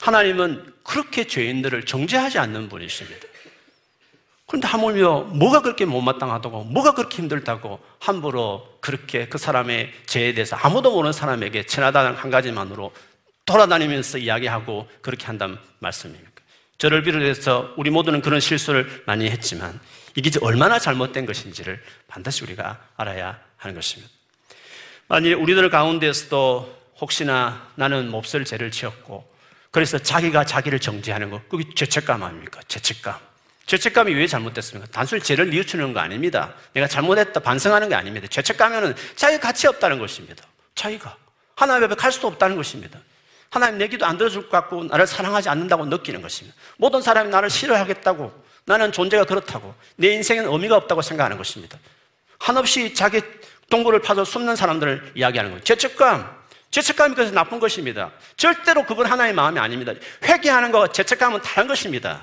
하나님은 0.00 0.74
그렇게 0.82 1.26
죄인들을 1.26 1.86
정죄하지 1.86 2.38
않는 2.38 2.68
분이십니다. 2.68 3.26
그런데 4.46 4.66
하물며 4.66 5.20
뭐가 5.20 5.62
그렇게 5.62 5.84
못마땅하다고 5.86 6.64
뭐가 6.64 6.94
그렇게 6.94 7.18
힘들다고 7.18 7.80
함부로 8.00 8.76
그렇게 8.80 9.26
그 9.28 9.38
사람의 9.38 9.92
죄에 10.06 10.34
대해서 10.34 10.56
아무도 10.56 10.90
모르는 10.90 11.12
사람에게 11.12 11.64
천하단 11.64 12.16
한 12.16 12.30
가지만으로 12.30 12.92
돌아다니면서 13.46 14.18
이야기하고 14.18 14.88
그렇게 15.00 15.26
한다는 15.26 15.56
말씀입니까? 15.78 16.31
저를 16.82 17.04
비롯해서 17.04 17.72
우리 17.76 17.90
모두는 17.90 18.22
그런 18.22 18.40
실수를 18.40 19.04
많이 19.06 19.30
했지만 19.30 19.78
이게 20.16 20.36
얼마나 20.40 20.80
잘못된 20.80 21.26
것인지를 21.26 21.80
반드시 22.08 22.42
우리가 22.42 22.80
알아야 22.96 23.38
하는 23.56 23.76
것입니다. 23.76 24.12
만일 25.06 25.36
우리들 25.36 25.70
가운데서도 25.70 26.82
혹시나 27.00 27.70
나는 27.76 28.10
몹쓸 28.10 28.44
죄를 28.44 28.72
지었고 28.72 29.32
그래서 29.70 29.96
자기가 29.96 30.44
자기를 30.44 30.80
정죄하는 30.80 31.30
것 31.30 31.48
그게 31.48 31.72
죄책감 31.72 32.20
아닙니까? 32.20 32.60
죄책감. 32.66 33.16
죄책감이 33.66 34.12
왜 34.14 34.26
잘못됐습니까? 34.26 34.90
단순히 34.90 35.22
죄를 35.22 35.50
뉘우치는 35.50 35.92
거 35.92 36.00
아닙니다. 36.00 36.52
내가 36.72 36.88
잘못했다 36.88 37.38
반성하는 37.38 37.90
게 37.90 37.94
아닙니다. 37.94 38.26
죄책감에는 38.26 38.96
자기 39.14 39.38
가치 39.38 39.68
없다는 39.68 40.00
것입니다. 40.00 40.44
자기가 40.74 41.16
하나님 41.54 41.84
앞에 41.84 41.94
갈 41.94 42.10
수도 42.10 42.26
없다는 42.26 42.56
것입니다. 42.56 42.98
하나님 43.52 43.76
내 43.76 43.86
기도 43.86 44.06
안 44.06 44.16
들어줄 44.16 44.48
것 44.48 44.50
같고 44.50 44.84
나를 44.84 45.06
사랑하지 45.06 45.50
않는다고 45.50 45.84
느끼는 45.84 46.22
것입니다. 46.22 46.56
모든 46.78 47.02
사람이 47.02 47.28
나를 47.28 47.50
싫어하겠다고 47.50 48.32
나는 48.64 48.92
존재가 48.92 49.24
그렇다고 49.24 49.74
내 49.96 50.14
인생엔 50.14 50.46
의미가 50.46 50.74
없다고 50.74 51.02
생각하는 51.02 51.36
것입니다. 51.36 51.78
한없이 52.38 52.94
자기 52.94 53.20
동굴을 53.68 54.00
파서 54.00 54.24
숨는 54.24 54.56
사람들을 54.56 55.12
이야기하는 55.16 55.50
거예요. 55.50 55.64
죄책감. 55.64 56.42
죄책감이 56.70 57.14
그래서 57.14 57.34
나쁜 57.34 57.60
것입니다. 57.60 58.10
절대로 58.38 58.86
그건 58.86 59.04
하나님의 59.04 59.34
마음이 59.34 59.60
아닙니다. 59.60 59.92
회개하는 60.24 60.72
것과 60.72 60.90
죄책감은 60.90 61.42
다른 61.42 61.68
것입니다. 61.68 62.22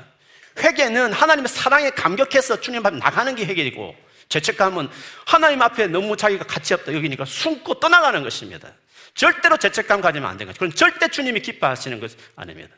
회개는 0.57 1.13
하나님의 1.13 1.47
사랑에 1.47 1.91
감격해서 1.91 2.59
주님 2.59 2.83
앞에 2.83 2.97
나가는 2.97 3.35
게 3.35 3.45
회개이고 3.45 3.95
죄책감은 4.29 4.89
하나님 5.25 5.61
앞에 5.61 5.85
너무 5.85 6.17
자기가 6.17 6.45
가치 6.45 6.73
없다 6.73 6.91
여기니까 6.91 7.25
숨고 7.25 7.79
떠나가는 7.79 8.23
것입니다. 8.23 8.69
절대로 9.13 9.57
죄책감 9.57 10.01
가지면 10.01 10.29
안 10.29 10.37
되는 10.37 10.53
거죠. 10.53 10.59
그건 10.59 10.75
절대 10.75 11.07
주님이 11.09 11.41
기뻐하시는 11.41 11.99
것 11.99 12.11
아닙니다. 12.35 12.75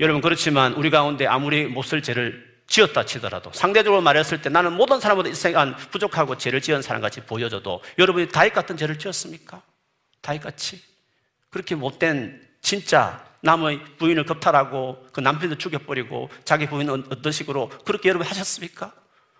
여러분 0.00 0.20
그렇지만 0.20 0.72
우리 0.74 0.90
가운데 0.90 1.26
아무리 1.26 1.66
못쓸 1.66 2.02
죄를 2.02 2.54
지었다 2.66 3.04
치더라도 3.04 3.52
상대적으로 3.52 4.00
말했을 4.02 4.40
때 4.40 4.48
나는 4.48 4.72
모든 4.72 4.98
사람보다 4.98 5.28
일생안 5.28 5.76
부족하고 5.76 6.38
죄를 6.38 6.60
지은 6.60 6.82
사람같이 6.82 7.20
보여져도 7.20 7.82
여러분이 7.98 8.28
다윗 8.28 8.52
같은 8.52 8.76
죄를 8.76 8.98
지었습니까? 8.98 9.62
다윗같이 10.22 10.82
그렇게 11.50 11.74
못된 11.74 12.40
진짜 12.62 13.24
남의 13.42 13.84
부인을 13.98 14.24
겁탈하고 14.24 15.08
그 15.12 15.20
남편도 15.20 15.58
죽여버리고 15.58 16.30
자기 16.44 16.66
부인은 16.66 17.04
어떤 17.10 17.30
식으로 17.30 17.68
그렇게 17.84 18.08
여러분 18.08 18.26
하셨습니까? 18.26 18.92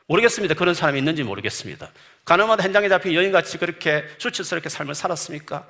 모르겠습니다. 0.06 0.54
그런 0.54 0.74
사람이 0.74 0.98
있는지 0.98 1.22
모르겠습니다. 1.22 1.90
가늠하다 2.24 2.62
현장에 2.62 2.88
잡힌 2.88 3.14
여인같이 3.14 3.58
그렇게 3.58 4.04
수치스럽게 4.18 4.68
삶을 4.68 4.94
살았습니까? 4.94 5.66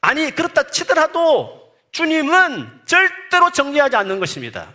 아니, 0.00 0.30
그렇다 0.30 0.68
치더라도 0.70 1.74
주님은 1.92 2.82
절대로 2.86 3.50
정리하지 3.50 3.96
않는 3.96 4.20
것입니다. 4.20 4.72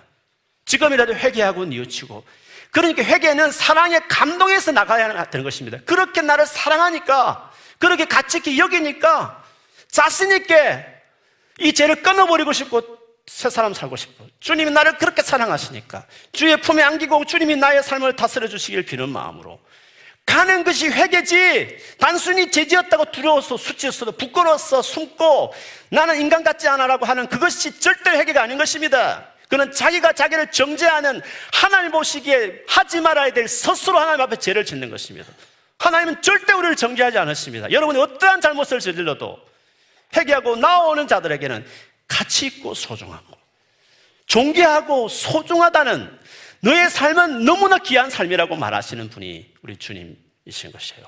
지금이라도 0.66 1.16
회개하고 1.16 1.66
뉘우치고. 1.66 2.24
그러니까 2.72 3.04
회개는 3.04 3.52
사랑의 3.52 4.02
감동에서 4.08 4.72
나가야 4.72 5.26
되는 5.26 5.44
것입니다. 5.44 5.78
그렇게 5.86 6.22
나를 6.22 6.46
사랑하니까, 6.46 7.52
그렇게 7.78 8.06
가치 8.06 8.38
있게 8.38 8.58
여기니까, 8.58 9.44
자신있게 9.90 10.86
이 11.60 11.74
죄를 11.74 12.02
끊어버리고 12.02 12.52
싶고, 12.52 13.03
새 13.26 13.50
사람 13.50 13.74
살고 13.74 13.96
싶어. 13.96 14.26
주님이 14.40 14.72
나를 14.72 14.98
그렇게 14.98 15.22
사랑하시니까, 15.22 16.06
주의 16.32 16.60
품에 16.60 16.84
안기고 16.84 17.26
주님이 17.26 17.56
나의 17.56 17.84
삶을 17.84 18.16
다스려 18.16 18.48
주시길 18.48 18.86
비는 18.86 19.10
마음으로, 19.10 19.60
가는 20.26 20.64
것이 20.64 20.88
회개지 20.88 21.78
단순히 22.00 22.50
죄지었다고 22.50 23.12
두려워서 23.12 23.58
수치였어도 23.58 24.14
부끄러워서 24.14 24.82
숨고 24.82 25.54
나는 25.90 26.22
인간 26.22 26.44
같지 26.44 26.68
않아라고 26.68 27.06
하는 27.06 27.28
그것이 27.28 27.80
절대 27.80 28.12
회개가 28.12 28.42
아닌 28.42 28.58
것입니다. 28.58 29.28
그는 29.50 29.72
자기가 29.72 30.14
자기를 30.14 30.50
정죄하는 30.52 31.22
하나님 31.52 31.92
보시기에 31.92 32.64
하지 32.68 33.02
말아야 33.02 33.32
될 33.32 33.48
스스로 33.48 34.00
하나님 34.00 34.22
앞에 34.22 34.38
죄를 34.38 34.66
짓는 34.66 34.90
것입니다. 34.90 35.30
하나님은 35.78 36.22
절대 36.22 36.54
우리를 36.54 36.76
정죄하지 36.78 37.18
않으십니다. 37.18 37.70
여러분이 37.70 38.00
어떠한 38.00 38.40
잘못을 38.42 38.80
저질러도 38.80 39.38
회개하고 40.16 40.56
나오는 40.56 41.08
자들에게는 41.08 41.66
가치 42.08 42.46
있고 42.48 42.74
소중하고 42.74 43.38
존귀하고 44.28 45.08
소중하다는 45.10 46.20
너의 46.62 46.90
삶은 46.90 47.44
너무나 47.44 47.78
귀한 47.78 48.10
삶이라고 48.10 48.56
말하시는 48.56 49.10
분이 49.10 49.54
우리 49.64 49.78
주님이신 49.78 50.72
것이에요. 50.72 51.06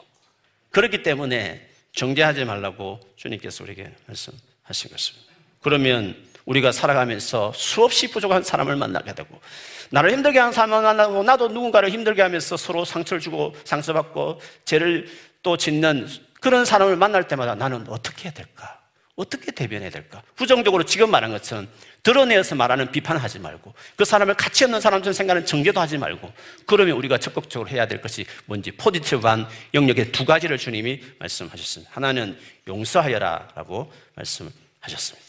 그렇기 0.71 1.01
때문에 1.01 1.69
정죄하지 1.93 2.43
말라고 2.43 2.99
주님께서 3.15 3.63
우리에게 3.63 3.89
말씀하신 4.07 4.91
것입니다. 4.91 5.31
그러면 5.61 6.15
우리가 6.45 6.71
살아가면서 6.71 7.53
수없이 7.55 8.11
부족한 8.11 8.43
사람을 8.43 8.75
만나게 8.75 9.15
되고 9.15 9.39
나를 9.89 10.11
힘들게 10.11 10.39
하는 10.39 10.51
사람을 10.51 10.81
만나고 10.81 11.23
나도 11.23 11.47
누군가를 11.47 11.89
힘들게 11.89 12.21
하면서 12.21 12.57
서로 12.57 12.85
상처를 12.85 13.21
주고 13.21 13.55
상처받고 13.63 14.41
죄를 14.65 15.07
또 15.41 15.57
짓는 15.57 16.07
그런 16.41 16.65
사람을 16.65 16.97
만날 16.97 17.27
때마다 17.27 17.55
나는 17.55 17.85
어떻게 17.87 18.25
해야 18.25 18.33
될까? 18.33 18.84
어떻게 19.15 19.51
대변해야 19.51 19.89
될까? 19.89 20.21
부정적으로 20.35 20.83
지금 20.83 21.09
말한 21.09 21.31
것처럼 21.31 21.69
드러내어서 22.03 22.55
말하는 22.55 22.91
비판하지 22.91 23.39
말고 23.39 23.73
그 23.95 24.03
사람을 24.03 24.35
가치 24.35 24.65
없는 24.65 24.81
사람처럼 24.81 25.13
생각하는 25.13 25.45
정죄도 25.45 25.79
하지 25.79 25.97
말고 25.97 26.31
그러면 26.65 26.97
우리가 26.97 27.17
적극적으로 27.17 27.69
해야 27.69 27.87
될 27.87 28.01
것이 28.01 28.25
뭔지 28.45 28.71
포지티브한 28.71 29.47
영역의 29.73 30.11
두 30.11 30.25
가지를 30.25 30.57
주님이 30.57 31.01
말씀하셨습니다. 31.19 31.91
하나는 31.95 32.37
용서하여라 32.67 33.49
라고 33.55 33.91
말씀하셨습니다. 34.15 35.25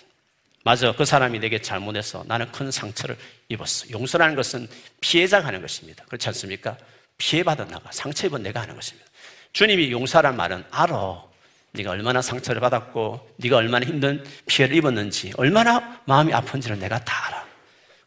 맞아. 0.65 0.91
그 0.91 1.05
사람이 1.05 1.39
내게 1.39 1.63
잘못해서 1.63 2.25
나는 2.27 2.51
큰 2.51 2.73
상처를 2.73 3.17
입었어. 3.49 3.89
용서라는 3.91 4.35
것은 4.35 4.67
피해자가 5.01 5.47
하는 5.47 5.61
것입니다. 5.63 6.05
그렇지 6.07 6.29
않습니까? 6.31 6.77
피해받은 7.19 7.69
나가, 7.69 7.89
상처 7.93 8.27
입은 8.27 8.43
내가 8.43 8.63
하는 8.63 8.75
것입니다. 8.75 9.09
주님이 9.53 9.93
용서란 9.93 10.37
말은 10.37 10.65
알아. 10.73 11.23
네가 11.77 11.91
얼마나 11.91 12.23
상처를 12.23 12.61
받았고 12.61 13.35
네가 13.37 13.57
얼마나 13.57 13.87
힘든 13.87 14.25
피해를 14.47 14.77
입었는지 14.77 15.33
얼마나 15.37 16.01
마음이 16.07 16.33
아픈지를 16.33 16.79
내가 16.79 16.99
다 17.05 17.29
알아. 17.29 17.47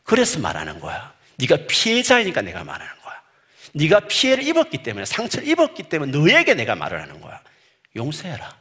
그래서 0.03 0.39
말하는 0.39 0.79
거야. 0.79 1.13
네가 1.37 1.67
피해자이니까 1.67 2.41
내가 2.41 2.63
말하는 2.63 2.93
거야. 3.01 3.21
네가 3.73 4.01
피해를 4.01 4.45
입었기 4.45 4.83
때문에 4.83 5.05
상처를 5.05 5.47
입었기 5.47 5.83
때문에 5.83 6.11
너에게 6.11 6.55
내가 6.55 6.75
말을 6.75 7.01
하는 7.01 7.21
거야. 7.21 7.41
용서해라. 7.95 8.57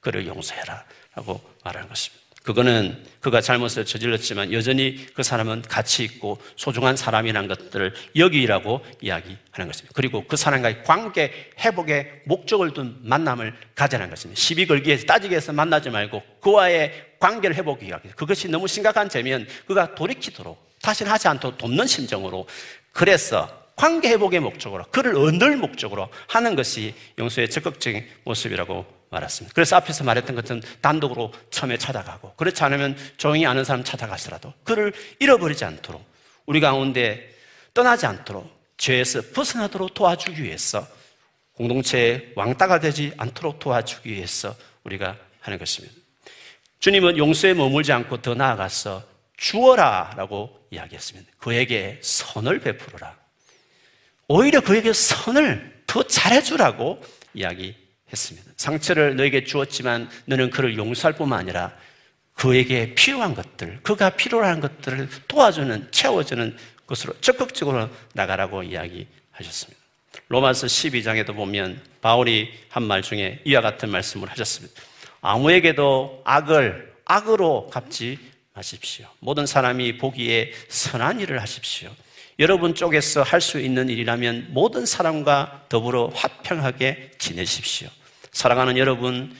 그를 0.00 0.26
용서해라. 0.26 0.84
라고 1.14 1.40
말하는 1.64 1.88
것입니다. 1.88 2.23
그거는 2.44 3.02
그가 3.20 3.40
잘못을 3.40 3.86
저질렀지만 3.86 4.52
여전히 4.52 5.06
그 5.14 5.22
사람은 5.22 5.62
가치 5.62 6.04
있고 6.04 6.38
소중한 6.56 6.94
사람이라는 6.94 7.48
것들을 7.48 7.94
여기라고 8.16 8.84
이야기하는 9.00 9.66
것입니다. 9.66 9.92
그리고 9.94 10.24
그 10.28 10.36
사람과의 10.36 10.84
관계 10.84 11.32
회복의 11.58 12.22
목적을 12.26 12.74
둔 12.74 12.98
만남을 13.00 13.54
가져라는 13.74 14.10
것입니다. 14.10 14.38
시비 14.38 14.66
걸기 14.66 14.88
위해서 14.88 15.06
따지기 15.06 15.30
위해서 15.30 15.54
만나지 15.54 15.88
말고 15.88 16.22
그와의 16.42 17.14
관계를 17.18 17.56
회복하기 17.56 17.86
위해 17.86 17.98
그것이 18.14 18.48
너무 18.48 18.68
심각한 18.68 19.08
죄면 19.08 19.48
그가 19.66 19.94
돌이키도록 19.94 20.74
다시는 20.82 21.10
하지 21.10 21.28
않도록 21.28 21.56
돕는 21.56 21.86
심정으로 21.86 22.46
그래서 22.92 23.48
관계 23.74 24.10
회복의 24.10 24.40
목적으로 24.40 24.84
그를 24.90 25.16
얻을 25.16 25.56
목적으로 25.56 26.10
하는 26.28 26.56
것이 26.56 26.94
용서의 27.18 27.48
적극적인 27.48 28.06
모습이라고 28.24 28.84
말았습니다. 29.14 29.54
그래서 29.54 29.76
앞에서 29.76 30.04
말했던 30.04 30.36
것은 30.36 30.62
단독으로 30.80 31.32
처음에 31.50 31.78
찾아가고 31.78 32.34
그렇지 32.34 32.62
않으면 32.62 32.96
조용히 33.16 33.46
아는 33.46 33.64
사람 33.64 33.84
찾아가서라도 33.84 34.52
그를 34.64 34.92
잃어버리지 35.18 35.64
않도록 35.64 36.04
우리 36.46 36.60
가운데 36.60 37.30
떠나지 37.72 38.06
않도록 38.06 38.52
죄에서 38.76 39.22
벗어나도록 39.32 39.94
도와주기 39.94 40.42
위해서 40.42 40.86
공동체의 41.54 42.32
왕따가 42.34 42.80
되지 42.80 43.12
않도록 43.16 43.58
도와주기 43.58 44.10
위해서 44.10 44.54
우리가 44.84 45.16
하는 45.40 45.58
것입니다. 45.58 45.94
주님은 46.80 47.16
용서에 47.16 47.54
머물지 47.54 47.92
않고 47.92 48.20
더 48.20 48.34
나아가서 48.34 49.04
주어라 49.36 50.14
라고 50.16 50.66
이야기했습니다. 50.70 51.30
그에게 51.38 51.98
선을 52.02 52.60
베풀어라. 52.60 53.16
오히려 54.28 54.60
그에게 54.60 54.92
선을 54.92 55.82
더 55.86 56.02
잘해주라고 56.02 57.02
이야기 57.34 57.76
했습니다. 58.12 58.50
상처를 58.56 59.16
너에게 59.16 59.44
주었지만 59.44 60.08
너는 60.26 60.50
그를 60.50 60.76
용서할 60.76 61.14
뿐만 61.14 61.40
아니라 61.40 61.72
그에게 62.34 62.94
필요한 62.94 63.34
것들, 63.34 63.80
그가 63.82 64.10
필요한 64.10 64.60
것들을 64.60 65.08
도와주는, 65.28 65.88
채워주는 65.90 66.56
것으로 66.86 67.14
적극적으로 67.20 67.88
나가라고 68.12 68.62
이야기하셨습니다. 68.62 69.80
로마서 70.28 70.66
12장에도 70.66 71.34
보면 71.34 71.80
바울이 72.00 72.52
한 72.68 72.84
말 72.84 73.02
중에 73.02 73.40
이와 73.44 73.60
같은 73.60 73.88
말씀을 73.90 74.30
하셨습니다. 74.30 74.82
아무에게도 75.20 76.22
악을 76.24 76.92
악으로 77.04 77.68
갚지 77.70 78.18
마십시오. 78.52 79.06
모든 79.20 79.46
사람이 79.46 79.98
보기에 79.98 80.52
선한 80.68 81.20
일을 81.20 81.40
하십시오. 81.40 81.90
여러분 82.38 82.74
쪽에서 82.74 83.22
할 83.22 83.40
수 83.40 83.60
있는 83.60 83.88
일이라면 83.88 84.48
모든 84.50 84.86
사람과 84.86 85.66
더불어 85.68 86.10
화평하게 86.14 87.12
지내십시오. 87.18 87.88
사랑하는 88.32 88.76
여러분, 88.76 89.34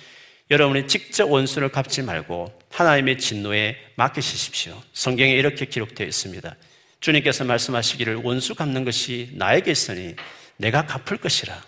여러분이 0.50 0.86
직접 0.86 1.30
원수를 1.30 1.70
갚지 1.70 2.02
말고 2.02 2.56
하나님의 2.70 3.18
진노에 3.18 3.76
맡기십시오. 3.96 4.80
성경에 4.92 5.32
이렇게 5.32 5.64
기록되어 5.64 6.06
있습니다. 6.06 6.54
주님께서 7.00 7.44
말씀하시기를 7.44 8.16
원수 8.16 8.54
갚는 8.54 8.84
것이 8.84 9.30
나에게 9.34 9.72
있으니 9.72 10.14
내가 10.56 10.86
갚을 10.86 11.18
것이라. 11.18 11.60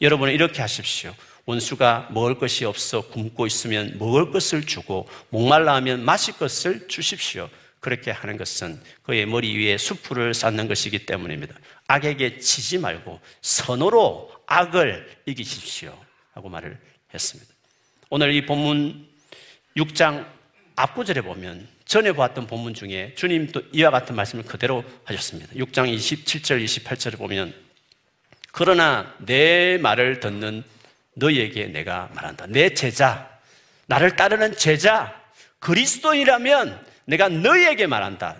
여러분은 0.00 0.32
이렇게 0.32 0.62
하십시오. 0.62 1.14
원수가 1.44 2.08
먹을 2.12 2.38
것이 2.38 2.64
없어 2.64 3.02
굶고 3.02 3.46
있으면 3.46 3.96
먹을 3.98 4.30
것을 4.30 4.64
주고 4.64 5.08
목말라 5.28 5.74
하면 5.76 6.04
마실 6.04 6.34
것을 6.34 6.88
주십시오. 6.88 7.50
그렇게 7.80 8.10
하는 8.10 8.36
것은 8.36 8.80
그의 9.02 9.26
머리 9.26 9.56
위에 9.56 9.78
수풀을 9.78 10.34
쌓는 10.34 10.68
것이기 10.68 11.06
때문입니다. 11.06 11.54
악에게 11.88 12.38
치지 12.38 12.78
말고 12.78 13.20
선으로 13.40 14.30
악을 14.46 15.10
이기십시오. 15.26 15.98
하고 16.32 16.48
말을 16.48 16.78
했습니다. 17.12 17.52
오늘 18.10 18.32
이 18.34 18.44
본문 18.44 19.08
6장 19.76 20.26
앞구절에 20.76 21.22
보면 21.22 21.66
전에 21.84 22.12
보았던 22.12 22.46
본문 22.46 22.74
중에 22.74 23.14
주님도 23.16 23.62
이와 23.72 23.90
같은 23.90 24.14
말씀을 24.14 24.44
그대로 24.44 24.84
하셨습니다. 25.04 25.52
6장 25.54 25.92
27절, 25.94 26.64
28절에 26.64 27.18
보면 27.18 27.52
그러나 28.52 29.14
내 29.18 29.78
말을 29.78 30.20
듣는 30.20 30.62
너희에게 31.14 31.66
내가 31.66 32.10
말한다. 32.14 32.46
내 32.46 32.74
제자, 32.74 33.28
나를 33.86 34.16
따르는 34.16 34.56
제자, 34.56 35.20
그리스도인이라면 35.58 36.89
내가 37.10 37.28
너희에게 37.28 37.88
말한다. 37.88 38.36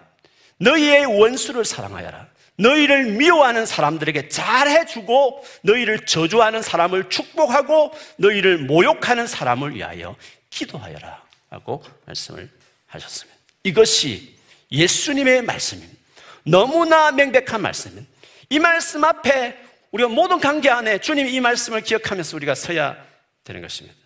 너희의 0.59 1.05
원수를 1.07 1.65
사랑하여라. 1.65 2.29
너희를 2.57 3.07
미워하는 3.13 3.67
사람들에게 3.67 4.29
잘해주고 4.29 5.45
너희를 5.63 6.07
저주하는 6.07 6.63
사람을 6.63 7.09
축복하고 7.09 7.93
너희를 8.17 8.59
모욕하는 8.59 9.27
사람을 9.27 9.75
위하여 9.75 10.15
기도하여라. 10.51 11.23
라고 11.51 11.83
말씀을 12.07 12.49
하셨습니다. 12.87 13.39
이것이 13.65 14.37
예수님의 14.71 15.43
말씀입니다. 15.43 15.99
너무나 16.45 17.11
명백한 17.11 17.61
말씀입니다. 17.61 18.09
이 18.51 18.59
말씀 18.61 19.03
앞에 19.03 19.59
우리가 19.91 20.09
모든 20.09 20.39
관계 20.39 20.71
안에 20.71 20.99
주님 20.99 21.27
이 21.27 21.41
말씀을 21.41 21.81
기억하면서 21.81 22.37
우리가 22.37 22.55
서야 22.55 22.97
되는 23.43 23.63
것입니다. 23.63 23.99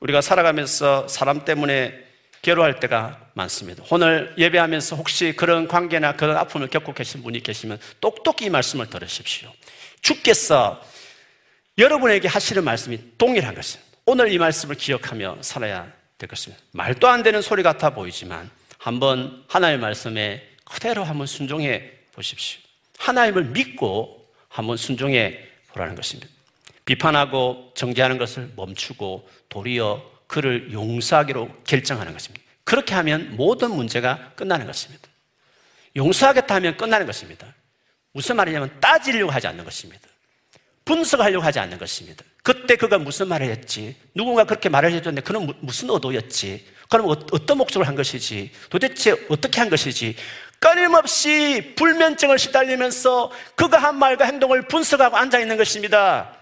우리가 0.00 0.20
살아가면서 0.20 1.08
사람 1.08 1.46
때문에 1.46 2.07
괴로워할 2.48 2.80
때가 2.80 3.20
많습니다. 3.34 3.84
오늘 3.90 4.32
예배하면서 4.38 4.96
혹시 4.96 5.34
그런 5.36 5.68
관계나 5.68 6.16
그런 6.16 6.34
아픔을 6.38 6.68
겪고 6.68 6.94
계신 6.94 7.22
분이 7.22 7.42
계시면 7.42 7.78
똑똑히 8.00 8.46
이 8.46 8.50
말씀을 8.50 8.88
들으십시오. 8.88 9.52
주께서 10.00 10.82
여러분에게 11.76 12.26
하시는 12.26 12.64
말씀이 12.64 12.98
동일한 13.18 13.54
것입니다. 13.54 13.98
오늘 14.06 14.32
이 14.32 14.38
말씀을 14.38 14.76
기억하며 14.76 15.42
살아야 15.42 15.92
될 16.16 16.26
것입니다. 16.26 16.62
말도 16.72 17.06
안 17.06 17.22
되는 17.22 17.42
소리 17.42 17.62
같아 17.62 17.90
보이지만 17.90 18.50
한번 18.78 19.44
하나님의 19.48 19.82
말씀에 19.82 20.42
그대로 20.64 21.04
한번 21.04 21.26
순종해 21.26 21.90
보십시오. 22.12 22.62
하나님을 22.96 23.44
믿고 23.44 24.26
한번 24.48 24.78
순종해 24.78 25.38
보라는 25.74 25.94
것입니다. 25.94 26.32
비판하고 26.86 27.72
정죄하는 27.74 28.16
것을 28.16 28.52
멈추고 28.56 29.28
도리어 29.50 30.17
그를 30.28 30.72
용서하기로 30.72 31.62
결정하는 31.64 32.12
것입니다. 32.12 32.44
그렇게 32.62 32.94
하면 32.94 33.34
모든 33.36 33.72
문제가 33.72 34.32
끝나는 34.36 34.66
것입니다. 34.66 35.08
용서하겠다 35.96 36.54
하면 36.54 36.76
끝나는 36.76 37.06
것입니다. 37.06 37.46
무슨 38.12 38.36
말이냐면 38.36 38.78
따지려고 38.78 39.32
하지 39.32 39.48
않는 39.48 39.64
것입니다. 39.64 40.06
분석하려고 40.84 41.44
하지 41.44 41.58
않는 41.58 41.78
것입니다. 41.78 42.24
그때 42.42 42.76
그가 42.76 42.98
무슨 42.98 43.28
말을 43.28 43.48
했지? 43.48 43.96
누군가 44.14 44.44
그렇게 44.44 44.68
말을 44.68 44.92
해줬는데 44.92 45.22
그는 45.22 45.52
무슨 45.60 45.90
의도였지? 45.90 46.66
그럼 46.88 47.08
어, 47.08 47.16
어떤 47.32 47.58
목적을 47.58 47.86
한 47.86 47.94
것이지? 47.94 48.50
도대체 48.70 49.12
어떻게 49.28 49.60
한 49.60 49.68
것이지? 49.68 50.16
끊임없이 50.58 51.74
불면증을 51.76 52.38
시달리면서 52.38 53.30
그가 53.54 53.78
한 53.78 53.96
말과 53.96 54.24
행동을 54.24 54.62
분석하고 54.62 55.16
앉아 55.16 55.38
있는 55.38 55.56
것입니다. 55.56 56.34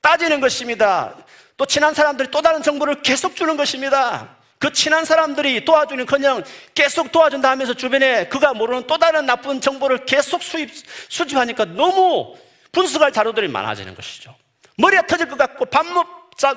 따지는 0.00 0.40
것입니다. 0.40 1.16
또 1.56 1.66
친한 1.66 1.94
사람들이 1.94 2.30
또 2.30 2.42
다른 2.42 2.62
정보를 2.62 3.02
계속 3.02 3.36
주는 3.36 3.56
것입니다. 3.56 4.36
그 4.58 4.72
친한 4.72 5.04
사람들이 5.04 5.64
도와주는 5.64 6.06
그냥 6.06 6.42
계속 6.74 7.12
도와준다 7.12 7.50
하면서 7.50 7.74
주변에 7.74 8.28
그가 8.28 8.54
모르는 8.54 8.86
또 8.86 8.96
다른 8.96 9.26
나쁜 9.26 9.60
정보를 9.60 10.06
계속 10.06 10.42
수입, 10.42 10.70
수집하니까 11.08 11.66
너무 11.66 12.36
분석할 12.72 13.12
자료들이 13.12 13.48
많아지는 13.48 13.94
것이죠. 13.94 14.34
머리가 14.78 15.06
터질 15.06 15.28
것 15.28 15.36
같고 15.36 15.66
밤 15.66 15.92
못, 15.92 16.06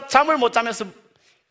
잠을 0.08 0.38
못 0.38 0.52
자면서 0.52 0.86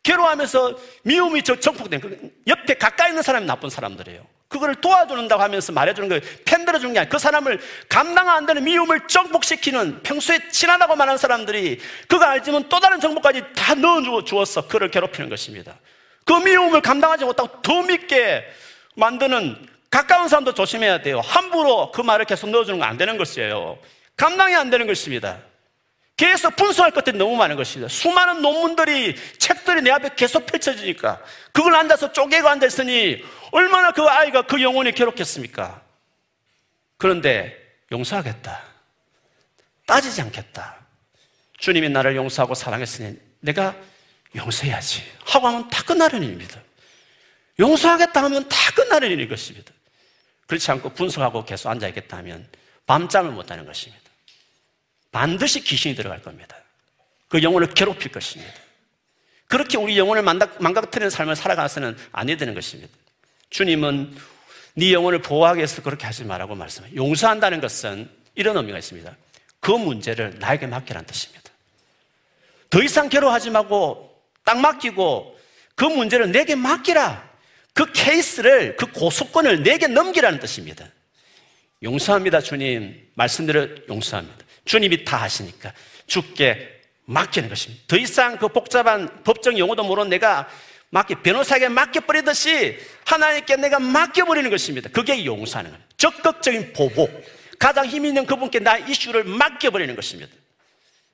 괴로워하면서 0.03 0.79
미움이 1.03 1.43
정폭된 1.43 2.01
그 2.01 2.31
옆에 2.47 2.75
가까이 2.75 3.11
있는 3.11 3.23
사람이 3.23 3.47
나쁜 3.47 3.69
사람들이에요. 3.71 4.27
그거를 4.49 4.77
도와준다고 4.77 5.43
하면서 5.43 5.73
말해주는 5.73 6.09
거예요. 6.09 6.23
팬들어 6.45 6.79
주는 6.79 6.95
게 6.95 7.01
아니라 7.01 7.11
그 7.11 7.19
사람을 7.19 7.61
감당 7.89 8.29
안 8.29 8.47
되는 8.47 8.63
미움을 8.63 9.09
정복시키는 9.09 10.03
평소에 10.03 10.49
친하다고 10.51 10.95
말하는 10.97 11.19
사람들이 11.19 11.81
그가 12.09 12.31
알지만 12.31 12.69
또 12.69 12.79
다른 12.79 13.01
정보까지 13.01 13.43
다 13.57 13.75
넣어 13.75 14.25
주었어. 14.25 14.69
그를 14.69 14.91
괴롭히는 14.91 15.29
것입니다. 15.29 15.75
그 16.25 16.33
미움을 16.33 16.81
감당하지 16.81 17.25
못하고 17.25 17.61
더 17.63 17.83
믿게 17.83 18.45
만드는 18.95 19.67
가까운 19.91 20.29
사람도 20.29 20.55
조심해야 20.55 21.03
돼요. 21.03 21.21
함부로 21.21 21.91
그 21.93 22.01
말을 22.01 22.25
계속 22.25 22.51
넣어주는 22.51 22.79
건안 22.79 22.97
되는 22.97 23.17
것이에요. 23.17 23.79
감당이 24.17 24.55
안 24.55 24.71
되는 24.71 24.87
것입니다. 24.87 25.39
계속 26.17 26.57
분석할 26.57 26.93
것들이 26.93 27.19
너무 27.19 27.37
많은 27.37 27.57
것입니다. 27.57 27.89
수많은 27.89 28.41
논문들이, 28.41 29.17
책들이 29.39 29.83
내 29.83 29.91
앞에 29.91 30.11
계속 30.17 30.47
펼쳐지니까 30.47 31.23
그걸 31.53 31.75
앉아서 31.75 32.13
쪼개고 32.13 32.49
앉아있으니 32.49 33.23
얼마나 33.53 33.93
그 33.93 34.03
아이가 34.03 34.43
그 34.43 34.63
영혼이 34.63 34.93
괴롭겠습니까? 34.93 35.83
그런데 36.97 37.57
용서하겠다. 37.93 38.63
따지지 39.87 40.23
않겠다. 40.23 40.77
주님이 41.59 41.91
나를 41.91 42.17
용서하고 42.17 42.55
사랑했으니 42.55 43.19
내가 43.41 43.77
용서해야지. 44.35 45.03
하고 45.25 45.49
하면 45.49 45.69
다 45.69 45.83
끝나는 45.85 46.23
일입니다. 46.23 46.61
용서하겠다 47.59 48.25
하면 48.25 48.49
다 48.49 48.57
끝나는 48.75 49.11
일인 49.11 49.29
것입니다. 49.29 49.71
그렇지 50.47 50.71
않고 50.71 50.91
분석하고 50.91 51.45
계속 51.45 51.69
앉아있겠다 51.71 52.17
하면 52.19 52.49
밤잠을 52.87 53.33
못 53.33 53.47
자는 53.47 53.67
것입니다. 53.67 54.06
반드시 55.17 55.63
귀신이 55.63 55.95
들어갈 55.95 56.21
겁니다. 56.21 56.55
그 57.29 57.43
영혼을 57.43 57.69
괴롭힐 57.73 58.13
것입니다. 58.13 58.53
그렇게 59.47 59.79
우리 59.79 59.97
영혼을 59.97 60.23
망가뜨리는 60.23 61.09
삶을 61.09 61.37
살아가서는 61.37 61.97
아니 62.13 62.37
되는 62.37 62.53
것입니다. 62.53 62.93
주님은 63.49 64.15
네 64.75 64.93
영혼을 64.93 65.23
보호하기 65.23 65.57
위해서 65.57 65.81
그렇게 65.81 66.05
하지 66.05 66.25
말라고 66.25 66.55
말씀해요. 66.55 66.95
용서한다는 66.95 67.63
것은 67.63 68.11
이런 68.35 68.59
의미가 68.59 68.77
있습니다. 68.77 69.17
그 69.61 69.71
문제를 69.71 70.35
나에게 70.39 70.67
맡기라는 70.67 71.07
뜻입니다. 71.07 71.51
더 72.69 72.83
이상 72.83 73.09
괴로워하지 73.09 73.49
말고 73.49 74.23
딱 74.45 74.61
맡기고 74.61 75.41
그 75.77 75.87
문제를 75.87 76.31
내게 76.31 76.55
맡기라. 76.57 77.27
그 77.73 77.91
케이스를, 77.91 78.77
그 78.77 78.85
고소권을 78.93 79.63
내게 79.63 79.87
넘기라는 79.87 80.41
뜻입니다. 80.41 80.87
용서합니다, 81.83 82.43
주님. 82.43 83.09
말씀대로 83.15 83.67
용서합니다. 83.89 84.46
주님이 84.67 85.05
다 85.05 85.23
하시니까 85.23 85.73
주께 86.07 86.77
맡기는 87.07 87.49
것입니다. 87.49 87.85
더 87.87 87.97
이상 87.97 88.37
그 88.37 88.49
복잡한 88.49 89.23
법정 89.25 89.57
용어도 89.57 89.83
모르는 89.85 90.11
내가 90.11 90.49
맡겨, 90.91 91.23
변호사에게 91.23 91.69
맡겨버리듯이 91.69 92.79
하나님께 93.05 93.57
내가 93.57 93.79
맡겨버리는 93.79 94.49
것입니다. 94.51 94.89
그게 94.91 95.25
용서하는 95.25 95.71
거예요. 95.71 95.85
적극적인 95.97 96.73
보복. 96.73 97.11
가장 97.59 97.87
힘 97.87 98.05
있는 98.05 98.27
그분께 98.27 98.59
나의 98.59 98.85
이슈를 98.89 99.25
맡겨버리는 99.25 99.95
것입니다. 99.97 100.33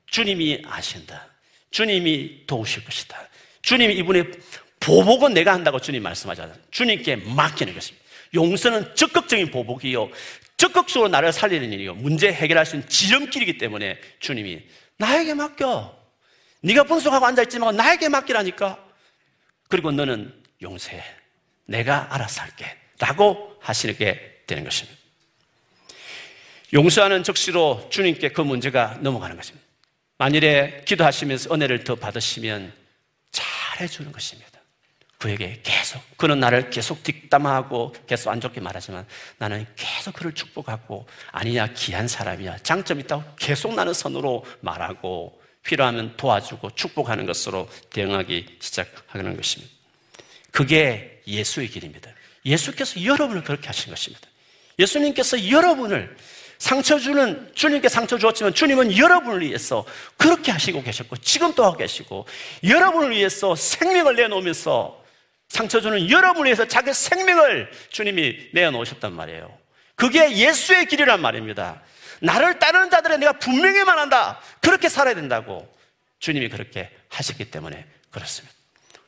주님이 0.07 0.63
아신다. 0.67 1.27
주님이 1.71 2.47
도우실 2.47 2.85
것이다. 2.85 3.17
주님이 3.63 3.95
이분의 3.97 4.31
보복은 4.81 5.33
내가 5.35 5.53
한다고 5.53 5.81
주님 5.81 6.03
말씀하잖아요. 6.03 6.57
주님께 6.71 7.17
맡기는 7.17 7.73
것입니다. 7.73 8.05
용서는 8.35 8.95
적극적인 8.95 9.51
보복이요. 9.51 10.11
적극적으로 10.63 11.09
나를 11.09 11.33
살리는 11.33 11.73
일이요. 11.73 11.95
문제 11.95 12.33
해결할 12.33 12.65
수 12.65 12.77
있는 12.77 12.89
지름길이기 12.89 13.59
때문에 13.59 13.99
주님이 14.21 14.63
나에게 14.97 15.35
맡겨. 15.35 15.99
네가 16.61 16.85
분석하고 16.85 17.27
앉아있지만 17.27 17.75
나에게 17.75 18.09
맡기라니까. 18.09 18.79
그리고 19.69 19.91
너는 19.91 20.33
용서해. 20.63 21.03
내가 21.65 22.15
알아서 22.15 22.43
할게. 22.43 22.77
라고 23.01 23.57
하시게 23.61 24.45
되는 24.47 24.63
것입니다. 24.63 24.97
용서하는 26.73 27.25
적시로 27.25 27.89
주님께 27.91 28.29
그 28.29 28.41
문제가 28.43 28.99
넘어가는 29.01 29.35
것입니다. 29.35 29.67
만일에 30.17 30.85
기도하시면서 30.85 31.53
은혜를 31.53 31.83
더 31.83 31.97
받으시면 31.97 32.73
잘해주는 33.33 34.13
것입니다. 34.13 34.62
그에게 35.23 35.61
계속 35.63 36.03
그는 36.17 36.41
나를 36.41 36.69
계속 36.71 37.05
뒷담화하고 37.05 37.95
계속 38.09 38.31
안 38.31 38.41
좋게 38.41 38.61
말하지만 38.61 39.07
나는 39.39 39.65
계속 39.77 40.15
그를 40.15 40.33
축복하고 40.33 41.07
아니야 41.31 41.69
귀한 41.75 42.09
사람이야 42.09 42.59
장점 42.65 42.99
있다고 42.99 43.23
계속 43.39 43.73
나는 43.75 43.95
선으로 43.95 44.45
말하고 44.63 45.41
필요하면 45.63 46.17
도와주고 46.17 46.71
축복하는 46.71 47.25
것으로 47.25 47.69
대응하기 47.91 48.59
시작하는 48.59 49.37
것입니다. 49.37 49.73
그게 50.51 51.23
예수의 51.29 51.69
길입니다. 51.69 52.11
예수께서 52.45 53.05
여러분을 53.05 53.45
그렇게 53.45 53.69
하신 53.69 53.91
것입니다. 53.91 54.27
예수님께서 54.81 55.49
여러분을 55.51 56.17
상처 56.59 56.99
주는 56.99 57.49
주님께 57.55 57.89
상처 57.89 58.19
주었지만 58.19 58.55
주님은 58.55 58.99
여러분을 58.99 59.43
위해서 59.43 59.85
그렇게 60.17 60.51
하시고 60.51 60.83
계셨고 60.83 61.19
지금도 61.19 61.65
하고 61.65 61.77
계시고 61.77 62.27
여러분을 62.65 63.13
위해서 63.13 63.55
생명을 63.55 64.17
내놓으면서 64.17 65.02
상처 65.53 65.83
주는 65.83 66.09
여러분을 66.09 66.47
위해서 66.47 66.67
자기 66.67 66.95
생명을 66.95 67.71
주님이 67.91 68.49
내어놓으셨단 68.55 69.13
말이에요. 69.13 69.55
그게 69.97 70.35
예수의 70.35 70.87
길이란 70.87 71.21
말입니다. 71.21 71.83
나를 72.23 72.59
따르는 72.59 72.89
자들은 72.89 73.21
내가 73.21 73.35
분명히 73.35 73.85
말한다. 73.85 74.41
그렇게 74.63 74.89
살아야 74.89 75.15
된다고 75.15 75.71
주님이 76.21 76.49
그렇게 76.49 76.91
하셨기 77.11 77.51
때문에 77.51 77.85
그렇습니다. 78.11 78.55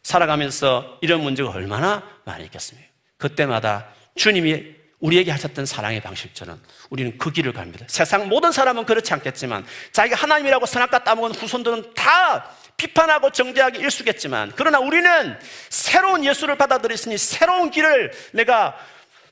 살아가면서 0.03 0.99
이런 1.01 1.22
문제가 1.22 1.49
얼마나 1.49 2.07
많이 2.24 2.45
있겠습니까? 2.45 2.90
그때마다 3.16 3.88
주님이 4.14 4.74
우리에게 5.01 5.30
하셨던 5.30 5.64
사랑의 5.64 6.03
방식처럼 6.03 6.62
우리는 6.90 7.16
그 7.16 7.32
길을 7.32 7.55
갑니다. 7.55 7.86
세상 7.88 8.28
모든 8.28 8.53
사람은 8.53 8.84
그렇지 8.84 9.14
않겠지만 9.14 9.64
자기가 9.92 10.16
하나님이라고 10.16 10.66
선악과 10.66 11.05
따먹은 11.05 11.34
후손들은 11.34 11.95
다 11.95 12.51
비판하고 12.76 13.30
정죄하기 13.30 13.78
일수겠지만 13.78 14.52
그러나 14.56 14.78
우리는 14.78 15.38
새로운 15.68 16.24
예수를 16.24 16.56
받아들였으니 16.56 17.18
새로운 17.18 17.70
길을 17.70 18.12
내가 18.32 18.76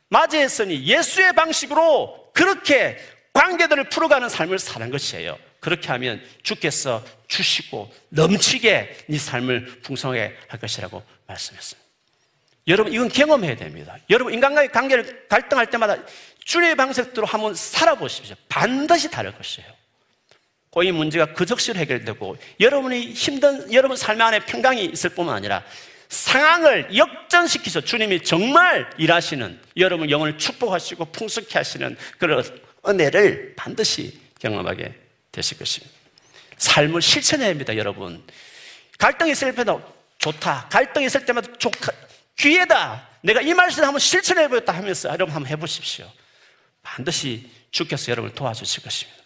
맞이했으니 0.09 0.85
예수의 0.85 1.35
방식으로 1.35 2.31
그렇게 2.35 2.99
관계들을 3.33 3.89
풀어가는 3.89 4.29
삶을 4.29 4.59
사는 4.59 4.91
것이에요. 4.91 5.39
그렇게 5.61 5.89
하면 5.89 6.23
주께서 6.43 7.05
주시고 7.29 7.93
넘치게 8.11 9.05
네 9.09 9.19
삶을 9.19 9.81
풍성하게 9.83 10.37
할 10.49 10.61
것이라고 10.61 11.03
말씀했습니다. 11.27 11.83
여러분, 12.69 12.93
이건 12.93 13.09
경험해야 13.09 13.57
됩니다. 13.57 13.97
여러분, 14.11 14.35
인간과의 14.35 14.71
관계를 14.71 15.27
갈등할 15.29 15.67
때마다 15.71 15.97
주의 16.45 16.75
방식대로 16.77 17.27
한번 17.27 17.55
살아보십시오. 17.55 18.37
반드시 18.49 19.11
다를 19.11 19.33
것이에요. 19.33 19.69
이 20.83 20.91
문제가 20.91 21.35
그 21.35 21.45
적시로 21.45 21.79
해결되고 21.79 22.37
여러분이 22.61 23.13
힘든 23.13 23.71
여러분 23.75 23.97
삶 23.97 24.21
안에 24.21 24.47
평강이 24.47 24.87
있을 24.87 25.11
뿐만 25.11 25.35
아니라 25.35 25.63
상황을 26.09 26.97
역전시키셔 26.97 27.83
주님이 27.83 28.23
정말 28.23 28.89
일하시는 28.99 29.61
여러분 29.77 30.11
영혼을 30.11 30.39
축복하시고 30.39 31.07
풍성케 31.07 31.59
하시는 31.59 31.97
그런 32.19 32.43
은혜를 32.87 33.55
반드시 33.57 34.19
경험하게 34.39 34.95
되실 35.31 35.59
것입니다. 35.59 35.95
삶을 36.59 37.03
실천해야 37.03 37.49
합니다, 37.49 37.77
여러분. 37.77 38.23
갈등이 38.99 39.33
있을 39.33 39.55
때도 39.55 39.83
좋다. 40.19 40.69
갈등이 40.71 41.07
있을 41.07 41.25
때마다 41.25 41.53
좋다. 41.59 41.93
기회다. 42.37 43.09
내가 43.23 43.41
이 43.41 43.55
말씀을 43.55 43.87
한번 43.87 43.99
실천해 44.01 44.49
보겠다 44.49 44.73
하면서 44.73 45.09
여러분 45.09 45.35
한번 45.35 45.51
해보십시오. 45.51 46.11
반드시 46.83 47.51
주께서 47.71 48.11
여러분을 48.11 48.35
도와주실 48.35 48.83
것입니다. 48.83 49.22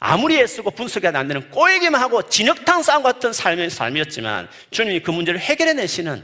아무리 0.00 0.38
애쓰고 0.38 0.70
분석이 0.72 1.06
안 1.06 1.26
되는 1.26 1.50
꼬이기만 1.50 2.00
하고 2.00 2.28
진흙탕 2.28 2.82
싸움 2.82 3.02
같은 3.02 3.32
삶의 3.32 3.70
삶이었지만 3.70 4.48
주님이 4.70 5.00
그 5.00 5.10
문제를 5.10 5.40
해결해 5.40 5.72
내시는 5.72 6.22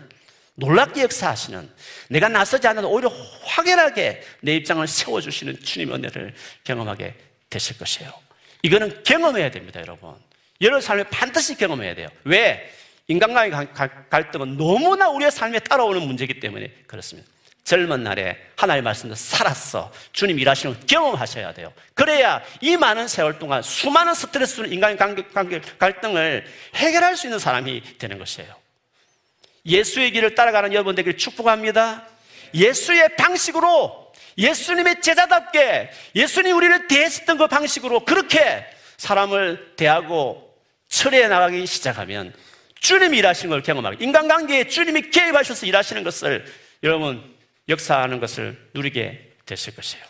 놀랍게 0.55 1.03
역사하시는 1.03 1.71
내가 2.11 2.29
나서지 2.29 2.67
않아도 2.69 2.91
오히려 2.91 3.11
확연하게 3.45 4.23
내 4.41 4.57
입장을 4.57 4.87
세워주시는 4.87 5.61
주님의 5.63 5.95
은혜를 5.97 6.35
경험하게 6.65 7.15
되실 7.49 7.79
것이에요. 7.79 8.13
이거는 8.63 9.03
경험해야 9.03 9.51
됩니다, 9.51 9.81
여러분. 9.81 10.15
여러 10.61 10.81
삶에 10.81 11.05
반드시 11.05 11.57
경험해야 11.57 11.95
돼요. 11.95 12.09
왜? 12.25 12.71
인간과의 13.09 13.51
갈등은 14.11 14.57
너무나 14.57 15.09
우리의 15.09 15.33
삶에 15.33 15.59
따라오는 15.59 16.03
문제이기 16.03 16.39
때문에 16.41 16.71
그렇습니다. 16.87 17.29
젊은 17.73 18.03
날에 18.03 18.37
하나님의 18.57 18.83
말씀도 18.83 19.15
살았어. 19.15 19.91
주님 20.13 20.39
일하시는 20.39 20.87
경험하셔야 20.87 21.55
돼요. 21.55 21.73
그래야 21.95 22.43
이 22.61 22.77
많은 22.77 23.09
세월 23.09 23.39
동안 23.39 23.63
수많은 23.63 24.13
스트레스를 24.13 24.71
인간의 24.71 24.99
관계, 24.99 25.23
관계, 25.23 25.59
갈등을 25.79 26.45
해결할 26.75 27.17
수 27.17 27.29
있는 27.29 27.39
사람이 27.39 27.97
되는 27.97 28.19
것이에요. 28.19 28.55
예수의 29.65 30.11
길을 30.13 30.35
따라가는 30.35 30.75
여러분 30.75 30.95
되길 30.95 31.17
축복합니다. 31.17 32.07
예수의 32.53 33.17
방식으로 33.17 34.13
예수님의 34.37 35.01
제자답게 35.01 35.93
예수님 36.15 36.55
우리를 36.55 36.89
대했었던 36.89 37.39
그 37.39 37.47
방식으로 37.47 38.05
그렇게 38.05 38.67
사람을 38.99 39.77
대하고 39.77 40.55
처리해 40.91 41.27
나가기 41.27 41.67
시작하면 41.67 42.35
주님이 42.81 43.17
일하시는 43.17 43.49
걸 43.49 43.63
경험하고 43.63 43.97
인간관계에 43.99 44.69
주님이 44.69 45.09
개입하셔서 45.09 45.65
일하시는 45.65 46.05
것을 46.05 46.45
여러분 46.83 47.33
역사하는 47.69 48.21
것을 48.21 48.71
누리게 48.75 49.33
되실 49.47 49.75
것이에요. 49.75 50.05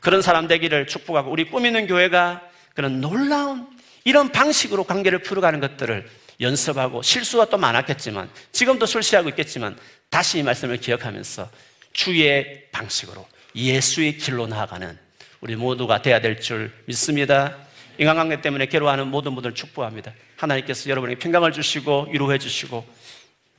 그런 0.00 0.22
사람 0.22 0.48
되기를 0.48 0.86
축복하고 0.86 1.30
우리 1.30 1.44
꾸미는 1.44 1.86
교회가 1.86 2.42
그런 2.74 3.00
놀라운 3.00 3.68
이런 4.04 4.32
방식으로 4.32 4.84
관계를 4.84 5.20
풀어가는 5.20 5.60
것들을 5.60 6.08
연습하고 6.40 7.02
실수가 7.02 7.46
또 7.46 7.58
많았겠지만 7.58 8.30
지금도 8.52 8.86
실수하고 8.86 9.28
있겠지만 9.30 9.76
다시 10.08 10.38
이 10.38 10.42
말씀을 10.42 10.78
기억하면서 10.78 11.50
주의 11.92 12.64
방식으로 12.72 13.28
예수의 13.54 14.16
길로 14.16 14.46
나아가는 14.46 14.98
우리 15.40 15.56
모두가 15.56 16.02
돼야 16.02 16.20
될 16.20 16.40
줄 16.40 16.72
믿습니다. 16.86 17.56
인간관계 17.98 18.40
때문에 18.40 18.66
괴로워하는 18.66 19.08
모든 19.08 19.34
분들 19.34 19.54
축복합니다. 19.54 20.14
하나님께서 20.36 20.88
여러분에게 20.88 21.18
평강을 21.18 21.52
주시고 21.52 22.08
위로해 22.10 22.38
주시고 22.38 22.86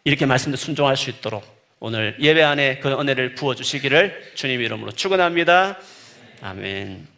이렇게 0.03 0.25
말씀을 0.25 0.57
순종할 0.57 0.97
수 0.97 1.11
있도록 1.11 1.60
오늘 1.83 2.15
예배 2.19 2.43
안에 2.43 2.77
그 2.77 2.89
은혜를 2.91 3.33
부어 3.33 3.55
주시기를 3.55 4.33
주님 4.35 4.61
이름으로 4.61 4.91
축원합니다. 4.91 5.79
아멘. 6.39 7.07